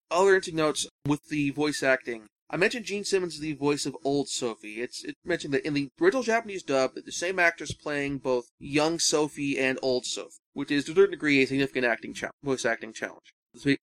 Other 0.10 0.36
interesting 0.36 0.56
notes 0.56 0.88
with 1.06 1.28
the 1.28 1.50
voice 1.50 1.84
acting. 1.84 2.28
I 2.50 2.56
mentioned 2.56 2.86
Jean 2.86 3.04
Simmons 3.04 3.34
is 3.34 3.40
the 3.42 3.56
voice 3.56 3.86
of 3.86 3.98
old 4.06 4.30
Sophie. 4.30 4.80
It's 4.80 5.04
it 5.04 5.16
mentioned 5.26 5.54
that 5.56 5.68
in 5.68 5.74
the 5.74 5.90
original 6.00 6.24
Japanese 6.24 6.64
dub, 6.64 6.92
the 6.96 7.12
same 7.12 7.40
actress 7.40 7.74
playing 7.74 8.20
both 8.20 8.46
young 8.58 9.00
Sophie 9.00 9.60
and 9.60 9.78
old 9.82 10.06
Sophie, 10.06 10.38
which 10.54 10.72
is 10.72 10.86
to 10.86 10.94
a 10.94 10.96
certain 10.96 11.12
degree 11.12 11.44
a 11.44 11.46
significant 11.46 11.86
acting 11.86 12.14
cha- 12.14 12.32
voice 12.42 12.64
acting 12.64 12.94
challenge. 12.94 13.34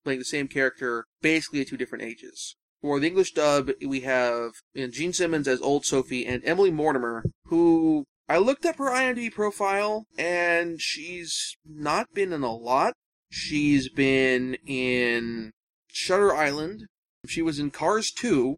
Playing 0.03 0.19
the 0.19 0.25
same 0.25 0.47
character 0.47 1.05
basically 1.21 1.61
at 1.61 1.67
two 1.67 1.77
different 1.77 2.03
ages. 2.03 2.55
For 2.81 2.99
the 2.99 3.07
English 3.07 3.33
dub, 3.33 3.71
we 3.85 4.01
have 4.01 4.51
uh, 4.77 4.87
Jean 4.87 5.13
Simmons 5.13 5.47
as 5.47 5.61
old 5.61 5.85
Sophie 5.85 6.25
and 6.25 6.41
Emily 6.43 6.71
Mortimer, 6.71 7.23
who 7.45 8.05
I 8.27 8.37
looked 8.37 8.65
up 8.65 8.77
her 8.77 8.89
IMDb 8.89 9.31
profile, 9.31 10.05
and 10.17 10.81
she's 10.81 11.55
not 11.65 12.07
been 12.13 12.33
in 12.33 12.41
a 12.41 12.55
lot. 12.55 12.93
She's 13.29 13.87
been 13.89 14.55
in 14.65 15.51
Shutter 15.87 16.35
Island. 16.35 16.87
She 17.27 17.41
was 17.41 17.59
in 17.59 17.69
Cars 17.69 18.11
2. 18.11 18.57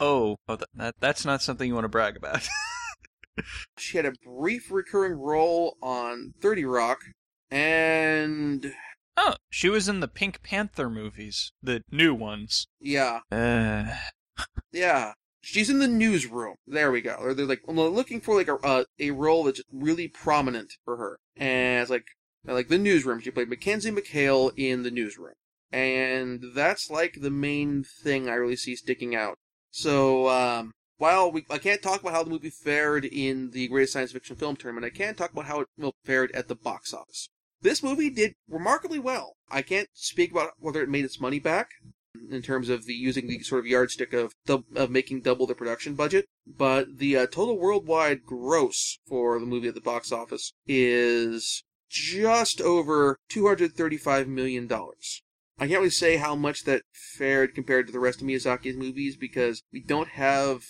oh, 0.00 0.36
oh 0.46 0.58
that 0.74 0.94
that's 1.00 1.24
not 1.24 1.40
something 1.40 1.66
you 1.66 1.74
want 1.74 1.84
to 1.84 1.88
brag 1.88 2.16
about. 2.16 2.46
She 3.76 3.96
had 3.96 4.06
a 4.06 4.14
brief 4.24 4.70
recurring 4.70 5.14
role 5.14 5.76
on 5.80 6.34
30 6.40 6.64
Rock. 6.64 6.98
And 7.50 8.74
oh, 9.18 9.34
she 9.50 9.68
was 9.68 9.88
in 9.88 10.00
the 10.00 10.08
Pink 10.08 10.42
Panther 10.42 10.88
movies, 10.88 11.52
the 11.62 11.82
new 11.90 12.14
ones. 12.14 12.66
yeah, 12.80 13.20
Uh, 13.30 13.96
yeah. 14.72 15.12
she's 15.42 15.68
in 15.70 15.78
the 15.80 15.88
newsroom. 15.88 16.54
There 16.66 16.90
we 16.90 17.00
go. 17.00 17.16
They're, 17.20 17.34
they're 17.34 17.46
like 17.46 17.62
looking 17.66 18.20
for 18.20 18.36
like 18.36 18.48
a 18.48 18.54
uh, 18.56 18.84
a 18.98 19.10
role 19.10 19.44
that's 19.44 19.60
really 19.72 20.08
prominent 20.08 20.72
for 20.84 20.96
her, 20.96 21.18
and 21.36 21.82
it's 21.82 21.90
like 21.90 22.06
like 22.44 22.68
the 22.68 22.78
newsroom. 22.78 23.20
She 23.20 23.30
played 23.30 23.48
Mackenzie 23.50 23.90
McHale 23.90 24.52
in 24.56 24.82
the 24.84 24.90
newsroom, 24.90 25.34
and 25.72 26.42
that's 26.54 26.90
like 26.90 27.18
the 27.20 27.30
main 27.30 27.84
thing 27.84 28.28
I 28.28 28.34
really 28.34 28.56
see 28.56 28.76
sticking 28.76 29.14
out. 29.16 29.36
So 29.70 30.28
um, 30.28 30.72
while 30.96 31.30
we 31.30 31.44
I 31.50 31.58
can't 31.58 31.82
talk 31.82 32.00
about 32.00 32.12
how 32.14 32.22
the 32.22 32.30
movie 32.30 32.50
fared 32.50 33.04
in 33.04 33.50
the 33.50 33.68
Greatest 33.68 33.92
Science 33.94 34.12
Fiction 34.12 34.36
Film 34.36 34.56
Tournament, 34.56 34.86
I 34.86 34.96
can 34.96 35.14
talk 35.14 35.32
about 35.32 35.46
how 35.46 35.60
it 35.60 35.94
fared 36.04 36.30
at 36.32 36.48
the 36.48 36.54
box 36.56 36.94
office. 36.94 37.28
This 37.60 37.82
movie 37.82 38.10
did 38.10 38.34
remarkably 38.48 38.98
well. 38.98 39.36
I 39.50 39.62
can't 39.62 39.88
speak 39.92 40.30
about 40.30 40.52
whether 40.58 40.82
it 40.82 40.88
made 40.88 41.04
its 41.04 41.20
money 41.20 41.40
back 41.40 41.70
in 42.30 42.42
terms 42.42 42.68
of 42.68 42.86
the 42.86 42.94
using 42.94 43.26
the 43.26 43.40
sort 43.40 43.60
of 43.60 43.66
yardstick 43.66 44.12
of 44.12 44.32
of 44.48 44.90
making 44.90 45.22
double 45.22 45.46
the 45.46 45.54
production 45.54 45.94
budget, 45.94 46.26
but 46.46 46.98
the 46.98 47.16
uh, 47.16 47.26
total 47.26 47.58
worldwide 47.58 48.24
gross 48.24 48.98
for 49.08 49.38
the 49.38 49.46
movie 49.46 49.68
at 49.68 49.74
the 49.74 49.80
box 49.80 50.12
office 50.12 50.52
is 50.66 51.64
just 51.88 52.60
over 52.60 53.18
two 53.28 53.46
hundred 53.46 53.74
thirty-five 53.74 54.28
million 54.28 54.66
dollars. 54.66 55.22
I 55.58 55.66
can't 55.66 55.80
really 55.80 55.90
say 55.90 56.16
how 56.16 56.36
much 56.36 56.64
that 56.64 56.82
fared 56.92 57.54
compared 57.54 57.88
to 57.88 57.92
the 57.92 57.98
rest 57.98 58.20
of 58.20 58.28
Miyazaki's 58.28 58.76
movies 58.76 59.16
because 59.16 59.62
we 59.72 59.80
don't 59.80 60.08
have 60.08 60.62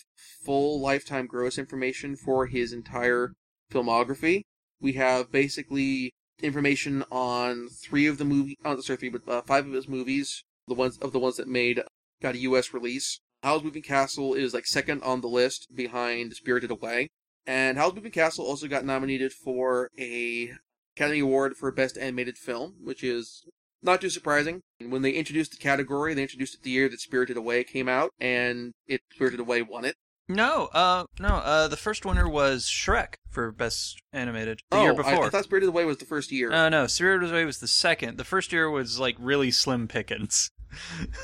full 0.45 0.81
lifetime 0.81 1.27
gross 1.27 1.59
information 1.59 2.17
for 2.17 2.47
his 2.47 2.73
entire 2.73 3.35
filmography. 3.71 4.43
We 4.81 4.95
have 4.95 5.31
basically 5.31 6.15
information 6.43 7.05
on 7.11 7.69
three 7.69 8.07
of 8.07 8.19
the 8.19 8.25
movie, 8.25 8.57
oh, 8.65 8.81
sorry, 8.81 8.97
three, 8.97 9.09
but 9.09 9.29
uh, 9.29 9.43
five 9.43 9.67
of 9.67 9.73
his 9.73 9.89
movies, 9.89 10.45
the 10.67 10.75
ones 10.75 10.99
of 10.99 11.13
the 11.13 11.19
ones 11.19 11.37
that 11.37 11.49
made 11.49 11.83
got 12.21 12.35
a 12.35 12.39
U.S. 12.39 12.73
release. 12.73 13.21
Howl's 13.43 13.63
Moving 13.63 13.83
Castle 13.83 14.35
is 14.35 14.53
like 14.55 14.67
second 14.67 15.03
on 15.03 15.21
the 15.21 15.29
list 15.29 15.69
behind 15.75 16.35
Spirited 16.35 16.71
Away, 16.71 17.09
and 17.47 17.79
Howl's 17.79 17.95
Moving 17.95 18.13
Castle 18.13 18.45
also 18.45 18.67
got 18.67 18.85
nominated 18.85 19.33
for 19.33 19.91
a 19.99 20.53
Academy 20.97 21.21
Award 21.21 21.57
for 21.57 21.71
Best 21.71 21.97
Animated 21.97 22.37
Film, 22.37 22.75
which 22.83 23.05
is 23.05 23.45
not 23.83 24.01
too 24.01 24.11
surprising. 24.11 24.63
When 24.81 25.03
they 25.03 25.13
introduced 25.13 25.53
the 25.53 25.59
category, 25.59 26.13
they 26.15 26.23
introduced 26.23 26.55
it 26.55 26.63
the 26.63 26.71
year 26.71 26.89
that 26.89 27.01
Spirited 27.01 27.37
Away 27.37 27.63
came 27.63 27.89
out, 27.89 28.11
and 28.19 28.73
it 28.87 29.03
Spirited 29.13 29.39
Away 29.39 29.63
won 29.63 29.85
it. 29.85 29.95
No, 30.29 30.67
uh, 30.75 31.05
no. 31.19 31.29
Uh, 31.29 31.69
the 31.69 31.77
first 31.77 32.05
winner 32.05 32.29
was 32.29 32.65
Shrek 32.65 33.15
for 33.31 33.51
best 33.51 34.01
animated 34.13 34.61
the 34.71 34.77
oh, 34.77 34.83
year 34.83 34.95
before. 34.95 35.25
I, 35.25 35.27
I 35.27 35.31
thought 35.31 35.45
Spirited 35.45 35.71
Away 35.71 35.87
was 35.87 35.97
the 35.97 36.05
first 36.05 36.31
year. 36.31 36.53
Uh, 36.53 36.69
no, 36.69 36.87
Spirited 36.87 37.31
Away 37.31 37.47
was 37.47 37.59
the 37.59 37.69
second. 37.69 38.19
The 38.19 38.25
first 38.25 38.53
year 38.53 38.69
was 38.69 39.01
like 39.01 39.17
really 39.19 39.51
slim 39.51 39.89
pickings. 39.89 40.51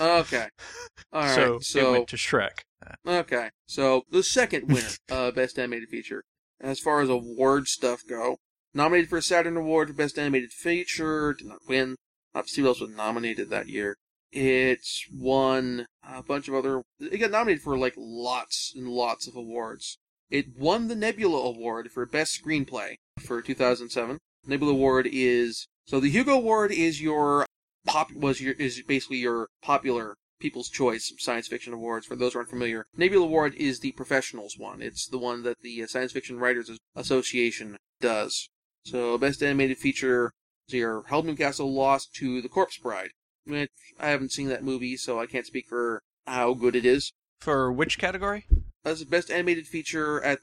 okay. 0.01 0.49
All 1.13 1.23
right. 1.23 1.35
So, 1.35 1.59
so 1.61 1.89
it 1.89 1.93
went 1.93 2.09
to 2.09 2.17
Shrek. 2.17 2.61
Okay. 3.07 3.51
So 3.67 4.03
the 4.11 4.23
second 4.23 4.69
winner, 4.69 4.89
uh, 5.11 5.31
best 5.33 5.59
animated 5.59 5.91
feature. 5.91 6.25
As 6.61 6.81
far 6.81 7.03
as 7.03 7.11
award 7.11 7.69
stuff 7.69 8.03
go, 8.09 8.39
nominated 8.73 9.11
for 9.11 9.19
a 9.19 9.23
Saturn 9.23 9.57
Award 9.57 9.89
for 9.89 9.95
best 9.95 10.19
animated 10.19 10.53
feature, 10.53 11.35
did 11.35 11.47
not 11.47 11.59
win. 11.69 11.97
Let's 12.35 12.53
see 12.53 12.63
what 12.63 12.69
else 12.69 12.81
was 12.81 12.91
nominated 12.91 13.51
that 13.51 13.69
year. 13.69 13.97
It's 14.35 15.07
won 15.13 15.87
a 16.03 16.21
bunch 16.21 16.49
of 16.49 16.55
other. 16.55 16.83
It 16.99 17.19
got 17.19 17.31
nominated 17.31 17.63
for 17.63 17.79
like 17.79 17.95
lots 17.97 18.73
and 18.75 18.89
lots 18.89 19.29
of 19.29 19.37
awards. 19.37 19.99
It 20.29 20.59
won 20.59 20.89
the 20.89 20.97
Nebula 20.97 21.41
Award 21.41 21.93
for 21.93 22.05
Best 22.05 22.43
Screenplay 22.43 22.97
for 23.21 23.41
2007. 23.41 24.19
Nebula 24.45 24.73
Award 24.73 25.09
is 25.11 25.69
so 25.87 26.01
the 26.01 26.11
Hugo 26.11 26.35
Award 26.35 26.73
is 26.73 27.01
your 27.01 27.47
pop 27.87 28.13
was 28.13 28.41
your 28.41 28.55
is 28.55 28.83
basically 28.83 29.19
your 29.19 29.51
popular 29.63 30.17
People's 30.41 30.69
Choice 30.69 31.13
Science 31.19 31.47
Fiction 31.47 31.73
Awards. 31.73 32.05
For 32.05 32.17
those 32.17 32.33
who 32.33 32.41
aren't 32.41 32.51
familiar, 32.51 32.87
Nebula 32.97 33.27
Award 33.27 33.55
is 33.55 33.79
the 33.79 33.93
professionals 33.93 34.59
one. 34.59 34.83
It's 34.83 35.07
the 35.07 35.19
one 35.19 35.45
that 35.45 35.61
the 35.61 35.81
uh, 35.85 35.87
Science 35.87 36.11
Fiction 36.11 36.41
Writers 36.41 36.77
Association 36.97 37.77
does. 38.01 38.49
So 38.85 39.17
Best 39.17 39.45
Animated 39.45 39.79
Feature, 39.79 40.33
so 40.69 40.77
your 40.77 41.05
Moving 41.09 41.37
Castle 41.37 41.73
lost 41.73 42.15
to 42.17 42.43
The 42.43 42.49
Corpse 42.49 42.79
Bride. 42.79 43.11
I 43.51 43.69
haven't 43.99 44.33
seen 44.33 44.49
that 44.49 44.65
movie, 44.65 44.97
so 44.97 45.21
I 45.21 45.27
can't 45.27 45.47
speak 45.47 45.67
for 45.67 46.03
how 46.27 46.55
good 46.55 46.77
it 46.77 46.87
is. 46.87 47.13
For 47.41 47.71
which 47.73 47.99
category? 47.99 48.47
As 48.85 49.01
the 49.01 49.07
best 49.07 49.31
animated 49.31 49.67
feature 49.67 50.23
at 50.23 50.41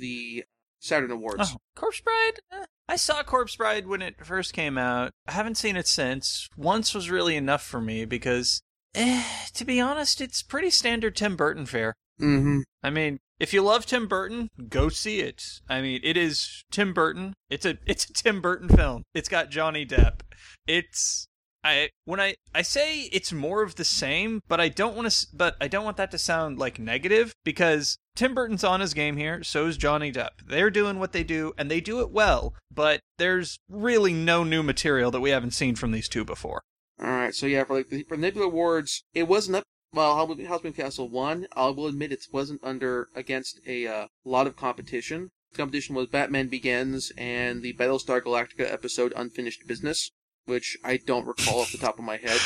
the 0.00 0.44
Saturn 0.80 1.10
Awards. 1.10 1.52
Oh, 1.54 1.58
Corpse 1.76 2.00
Bride? 2.00 2.40
Eh, 2.52 2.64
I 2.88 2.96
saw 2.96 3.22
Corpse 3.22 3.56
Bride 3.56 3.86
when 3.86 4.02
it 4.02 4.24
first 4.24 4.52
came 4.52 4.76
out. 4.76 5.12
I 5.26 5.32
haven't 5.32 5.56
seen 5.56 5.76
it 5.76 5.86
since. 5.86 6.48
Once 6.56 6.94
was 6.94 7.10
really 7.10 7.36
enough 7.36 7.62
for 7.62 7.80
me 7.80 8.04
because, 8.04 8.62
eh, 8.94 9.24
to 9.54 9.64
be 9.64 9.80
honest, 9.80 10.20
it's 10.20 10.42
pretty 10.42 10.70
standard 10.70 11.16
Tim 11.16 11.36
Burton 11.36 11.66
fare. 11.66 11.94
Mm-hmm. 12.20 12.60
I 12.82 12.90
mean, 12.90 13.20
if 13.38 13.52
you 13.52 13.62
love 13.62 13.86
Tim 13.86 14.06
Burton, 14.06 14.50
go 14.68 14.88
see 14.88 15.20
it. 15.20 15.60
I 15.68 15.80
mean, 15.80 16.00
it 16.04 16.16
is 16.16 16.64
Tim 16.70 16.92
Burton. 16.92 17.34
It's 17.48 17.64
a 17.64 17.78
it's 17.86 18.04
a 18.08 18.12
Tim 18.12 18.40
Burton 18.40 18.68
film. 18.68 19.04
It's 19.14 19.28
got 19.28 19.50
Johnny 19.50 19.86
Depp. 19.86 20.20
It's 20.66 21.26
I 21.64 21.90
when 22.04 22.18
I 22.18 22.34
I 22.54 22.62
say 22.62 23.02
it's 23.12 23.32
more 23.32 23.62
of 23.62 23.76
the 23.76 23.84
same, 23.84 24.40
but 24.48 24.60
I 24.60 24.68
don't 24.68 24.96
want 24.96 25.10
to 25.10 25.26
but 25.32 25.56
I 25.60 25.68
don't 25.68 25.84
want 25.84 25.96
that 25.96 26.10
to 26.10 26.18
sound 26.18 26.58
like 26.58 26.78
negative 26.78 27.34
because 27.44 27.98
Tim 28.16 28.34
Burton's 28.34 28.64
on 28.64 28.80
his 28.80 28.94
game 28.94 29.16
here, 29.16 29.44
so 29.44 29.66
is 29.66 29.76
Johnny 29.76 30.10
Depp. 30.10 30.44
They're 30.46 30.70
doing 30.70 30.98
what 30.98 31.12
they 31.12 31.22
do 31.22 31.52
and 31.56 31.70
they 31.70 31.80
do 31.80 32.00
it 32.00 32.10
well, 32.10 32.54
but 32.70 33.00
there's 33.18 33.58
really 33.68 34.12
no 34.12 34.42
new 34.42 34.62
material 34.62 35.10
that 35.12 35.20
we 35.20 35.30
haven't 35.30 35.52
seen 35.52 35.76
from 35.76 35.92
these 35.92 36.08
two 36.08 36.24
before. 36.24 36.62
All 37.00 37.06
right, 37.06 37.34
so 37.34 37.46
yeah, 37.46 37.64
for 37.64 37.74
like 37.74 37.88
the 37.90 38.02
for 38.04 38.16
Nebula 38.16 38.46
Awards, 38.46 39.04
it 39.14 39.28
wasn't 39.28 39.56
up. 39.56 39.64
Well, 39.94 40.16
Howl's 40.16 40.38
Moving 40.38 40.72
Castle 40.72 41.08
won. 41.08 41.46
I 41.54 41.68
will 41.68 41.86
admit 41.86 42.12
it 42.12 42.24
wasn't 42.32 42.64
under 42.64 43.08
against 43.14 43.60
a 43.66 43.86
uh, 43.86 44.06
lot 44.24 44.46
of 44.46 44.56
competition. 44.56 45.30
The 45.52 45.58
competition 45.58 45.94
was 45.94 46.06
Batman 46.06 46.48
Begins 46.48 47.12
and 47.18 47.62
the 47.62 47.74
Battlestar 47.74 48.22
Galactica 48.22 48.72
episode 48.72 49.12
Unfinished 49.14 49.66
Business 49.66 50.10
which 50.44 50.76
I 50.84 50.96
don't 50.96 51.26
recall 51.26 51.60
off 51.60 51.72
the 51.72 51.78
top 51.78 51.98
of 51.98 52.04
my 52.04 52.16
head. 52.16 52.40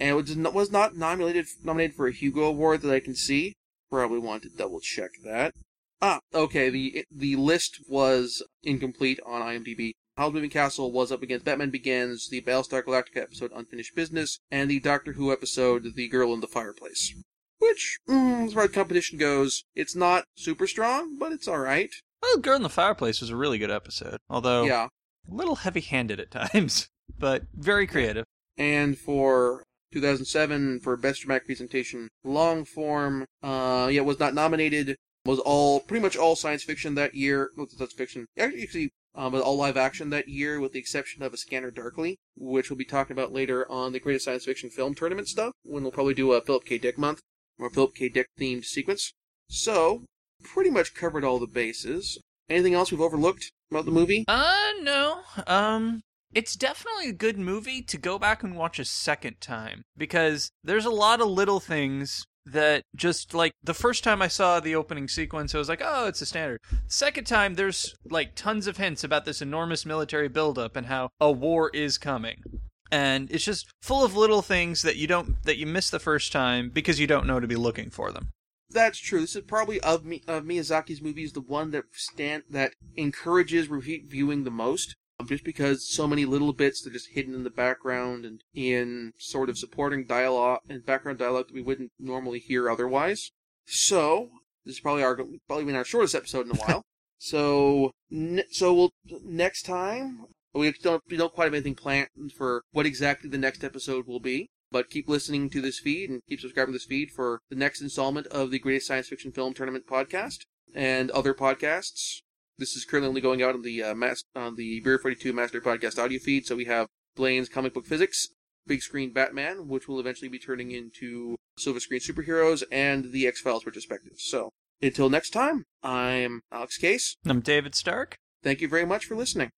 And 0.00 0.10
it 0.10 0.14
was 0.14 0.36
not, 0.36 0.54
was 0.54 0.70
not 0.70 0.96
nominated 0.96 1.46
nominated 1.62 1.96
for 1.96 2.06
a 2.06 2.12
Hugo 2.12 2.44
Award 2.44 2.82
that 2.82 2.94
I 2.94 3.00
can 3.00 3.14
see. 3.14 3.54
Probably 3.90 4.18
want 4.18 4.42
to 4.42 4.48
double 4.50 4.80
check 4.80 5.10
that. 5.24 5.54
Ah, 6.00 6.20
okay. 6.34 6.70
The 6.70 7.04
the 7.10 7.36
list 7.36 7.80
was 7.88 8.42
incomplete 8.62 9.18
on 9.26 9.42
IMDb. 9.42 9.92
Howl's 10.16 10.34
Moving 10.34 10.50
Castle 10.50 10.90
was 10.90 11.12
up 11.12 11.22
against 11.22 11.44
Batman 11.44 11.70
Begins, 11.70 12.28
the 12.28 12.40
Battlestar 12.40 12.82
Galactica 12.82 13.22
episode 13.22 13.52
Unfinished 13.54 13.94
Business, 13.94 14.40
and 14.50 14.68
the 14.68 14.80
Doctor 14.80 15.12
Who 15.12 15.32
episode 15.32 15.94
The 15.94 16.08
Girl 16.08 16.34
in 16.34 16.40
the 16.40 16.48
Fireplace. 16.48 17.14
Which, 17.58 17.98
mm, 18.08 18.46
as 18.46 18.52
far 18.52 18.64
as 18.64 18.70
competition 18.70 19.18
goes, 19.18 19.64
it's 19.76 19.94
not 19.94 20.24
super 20.36 20.66
strong, 20.66 21.18
but 21.18 21.30
it's 21.30 21.46
alright. 21.46 21.90
Well, 22.20 22.38
Girl 22.38 22.56
in 22.56 22.62
the 22.62 22.68
Fireplace 22.68 23.20
was 23.20 23.30
a 23.30 23.36
really 23.36 23.58
good 23.58 23.70
episode, 23.70 24.18
although 24.28 24.64
yeah. 24.64 24.88
a 25.30 25.34
little 25.34 25.56
heavy-handed 25.56 26.18
at 26.18 26.30
times 26.52 26.88
but 27.18 27.44
very 27.54 27.86
creative. 27.86 28.24
And 28.56 28.98
for 28.98 29.62
2007 29.92 30.80
for 30.80 30.96
best 30.96 31.22
dramatic 31.22 31.46
presentation, 31.46 32.08
long 32.24 32.64
form, 32.64 33.24
uh, 33.42 33.88
yeah, 33.90 34.00
was 34.02 34.18
not 34.18 34.34
nominated. 34.34 34.96
Was 35.24 35.38
all 35.40 35.80
pretty 35.80 36.02
much 36.02 36.16
all 36.16 36.36
science 36.36 36.62
fiction 36.62 36.94
that 36.94 37.14
year. 37.14 37.50
No, 37.56 37.66
that's 37.78 37.92
fiction. 37.92 38.26
Actually, 38.38 38.90
um, 39.14 39.34
all 39.34 39.56
live 39.56 39.76
action 39.76 40.10
that 40.10 40.28
year, 40.28 40.60
with 40.60 40.72
the 40.72 40.78
exception 40.78 41.22
of 41.22 41.34
A 41.34 41.36
Scanner 41.36 41.70
Darkly, 41.70 42.16
which 42.36 42.70
we'll 42.70 42.76
be 42.76 42.84
talking 42.84 43.14
about 43.14 43.32
later 43.32 43.70
on 43.70 43.92
the 43.92 44.00
Greatest 44.00 44.24
Science 44.24 44.44
Fiction 44.44 44.70
Film 44.70 44.94
Tournament 44.94 45.28
stuff, 45.28 45.52
when 45.64 45.82
we'll 45.82 45.92
probably 45.92 46.14
do 46.14 46.32
a 46.32 46.40
Philip 46.40 46.64
K. 46.64 46.78
Dick 46.78 46.96
month, 46.96 47.20
or 47.58 47.68
Philip 47.68 47.94
K. 47.94 48.08
Dick 48.08 48.28
themed 48.38 48.64
sequence. 48.64 49.12
So, 49.48 50.04
pretty 50.42 50.70
much 50.70 50.94
covered 50.94 51.24
all 51.24 51.38
the 51.38 51.46
bases. 51.46 52.18
Anything 52.48 52.74
else 52.74 52.90
we've 52.90 53.00
overlooked 53.00 53.50
about 53.70 53.86
the 53.86 53.90
movie? 53.90 54.24
Uh, 54.28 54.70
no. 54.82 55.20
Um, 55.46 56.00
it's 56.34 56.56
definitely 56.56 57.08
a 57.08 57.14
good 57.14 57.38
movie 57.38 57.82
to 57.82 57.98
go 57.98 58.18
back 58.18 58.42
and 58.42 58.56
watch 58.56 58.78
a 58.78 58.84
second 58.84 59.40
time 59.40 59.82
because 59.96 60.50
there's 60.62 60.84
a 60.84 60.90
lot 60.90 61.20
of 61.20 61.28
little 61.28 61.60
things 61.60 62.26
that 62.52 62.82
just 62.94 63.34
like 63.34 63.52
the 63.62 63.74
first 63.74 64.04
time 64.04 64.22
I 64.22 64.28
saw 64.28 64.60
the 64.60 64.74
opening 64.74 65.08
sequence, 65.08 65.54
I 65.54 65.58
was 65.58 65.68
like, 65.68 65.82
oh, 65.84 66.06
it's 66.06 66.22
a 66.22 66.26
standard. 66.26 66.60
Second 66.86 67.26
time, 67.26 67.54
there's 67.54 67.94
like 68.10 68.34
tons 68.34 68.66
of 68.66 68.76
hints 68.76 69.04
about 69.04 69.24
this 69.24 69.42
enormous 69.42 69.84
military 69.84 70.28
buildup 70.28 70.76
and 70.76 70.86
how 70.86 71.10
a 71.20 71.30
war 71.30 71.70
is 71.74 71.98
coming. 71.98 72.42
And 72.90 73.30
it's 73.30 73.44
just 73.44 73.70
full 73.82 74.02
of 74.02 74.16
little 74.16 74.40
things 74.40 74.82
that 74.82 74.96
you 74.96 75.06
don't 75.06 75.42
that 75.42 75.58
you 75.58 75.66
miss 75.66 75.90
the 75.90 75.98
first 75.98 76.32
time 76.32 76.70
because 76.70 76.98
you 76.98 77.06
don't 77.06 77.26
know 77.26 77.40
to 77.40 77.46
be 77.46 77.56
looking 77.56 77.90
for 77.90 78.10
them. 78.12 78.30
That's 78.70 78.98
true. 78.98 79.20
This 79.20 79.36
is 79.36 79.42
probably 79.42 79.80
of, 79.80 80.04
Mi- 80.04 80.22
of 80.28 80.44
Miyazaki's 80.44 81.00
movies 81.00 81.32
the 81.32 81.40
one 81.40 81.70
that 81.70 81.84
stand 81.92 82.42
that 82.50 82.74
encourages 82.96 83.68
repeat 83.68 84.06
viewing 84.06 84.44
the 84.44 84.50
most 84.50 84.94
just 85.26 85.44
because 85.44 85.88
so 85.88 86.06
many 86.06 86.24
little 86.24 86.52
bits 86.52 86.82
that 86.82 86.90
are 86.90 86.92
just 86.92 87.10
hidden 87.12 87.34
in 87.34 87.44
the 87.44 87.50
background 87.50 88.24
and 88.24 88.42
in 88.54 89.12
sort 89.18 89.48
of 89.48 89.58
supporting 89.58 90.04
dialogue 90.04 90.60
and 90.68 90.86
background 90.86 91.18
dialogue 91.18 91.48
that 91.48 91.54
we 91.54 91.62
wouldn't 91.62 91.92
normally 91.98 92.38
hear 92.38 92.70
otherwise. 92.70 93.32
So 93.66 94.30
this 94.64 94.76
is 94.76 94.80
probably 94.80 95.02
our 95.02 95.16
probably 95.46 95.64
been 95.64 95.74
our 95.74 95.84
shortest 95.84 96.14
episode 96.14 96.46
in 96.46 96.52
a 96.52 96.60
while. 96.60 96.84
so 97.18 97.90
ne- 98.10 98.44
so 98.50 98.72
we'll 98.72 98.92
next 99.24 99.62
time 99.62 100.26
we 100.54 100.72
don't 100.82 101.02
we 101.10 101.16
don't 101.16 101.32
quite 101.32 101.44
have 101.44 101.54
anything 101.54 101.74
planned 101.74 102.32
for 102.36 102.62
what 102.72 102.86
exactly 102.86 103.28
the 103.28 103.38
next 103.38 103.64
episode 103.64 104.06
will 104.06 104.20
be. 104.20 104.48
But 104.70 104.90
keep 104.90 105.08
listening 105.08 105.48
to 105.50 105.62
this 105.62 105.78
feed 105.78 106.10
and 106.10 106.20
keep 106.28 106.40
subscribing 106.40 106.72
to 106.72 106.76
this 106.76 106.84
feed 106.84 107.10
for 107.10 107.40
the 107.48 107.56
next 107.56 107.80
installment 107.80 108.26
of 108.26 108.50
the 108.50 108.58
Greatest 108.58 108.86
Science 108.86 109.08
Fiction 109.08 109.32
Film 109.32 109.54
Tournament 109.54 109.86
podcast 109.86 110.40
and 110.74 111.10
other 111.10 111.32
podcasts. 111.32 112.20
This 112.58 112.74
is 112.74 112.84
currently 112.84 113.08
only 113.08 113.20
going 113.20 113.40
out 113.40 113.54
on 113.54 113.62
the 113.62 113.82
uh, 113.84 113.94
mas- 113.94 114.24
on 114.34 114.56
the 114.56 114.80
Bureau 114.80 114.98
42 114.98 115.32
Master 115.32 115.60
Podcast 115.60 115.96
audio 115.96 116.18
feed. 116.18 116.44
So 116.44 116.56
we 116.56 116.64
have 116.64 116.88
Blaine's 117.14 117.48
Comic 117.48 117.72
Book 117.72 117.86
Physics, 117.86 118.28
Big 118.66 118.82
Screen 118.82 119.12
Batman, 119.12 119.68
which 119.68 119.86
will 119.86 120.00
eventually 120.00 120.28
be 120.28 120.40
turning 120.40 120.72
into 120.72 121.36
Silver 121.56 121.78
Screen 121.78 122.00
Superheroes, 122.00 122.64
and 122.72 123.12
the 123.12 123.28
X 123.28 123.40
Files 123.40 123.64
retrospective. 123.64 124.14
So 124.18 124.50
until 124.82 125.08
next 125.08 125.30
time, 125.30 125.66
I'm 125.84 126.40
Alex 126.50 126.78
Case. 126.78 127.16
I'm 127.24 127.40
David 127.40 127.76
Stark. 127.76 128.16
Thank 128.42 128.60
you 128.60 128.68
very 128.68 128.84
much 128.84 129.04
for 129.04 129.14
listening. 129.14 129.50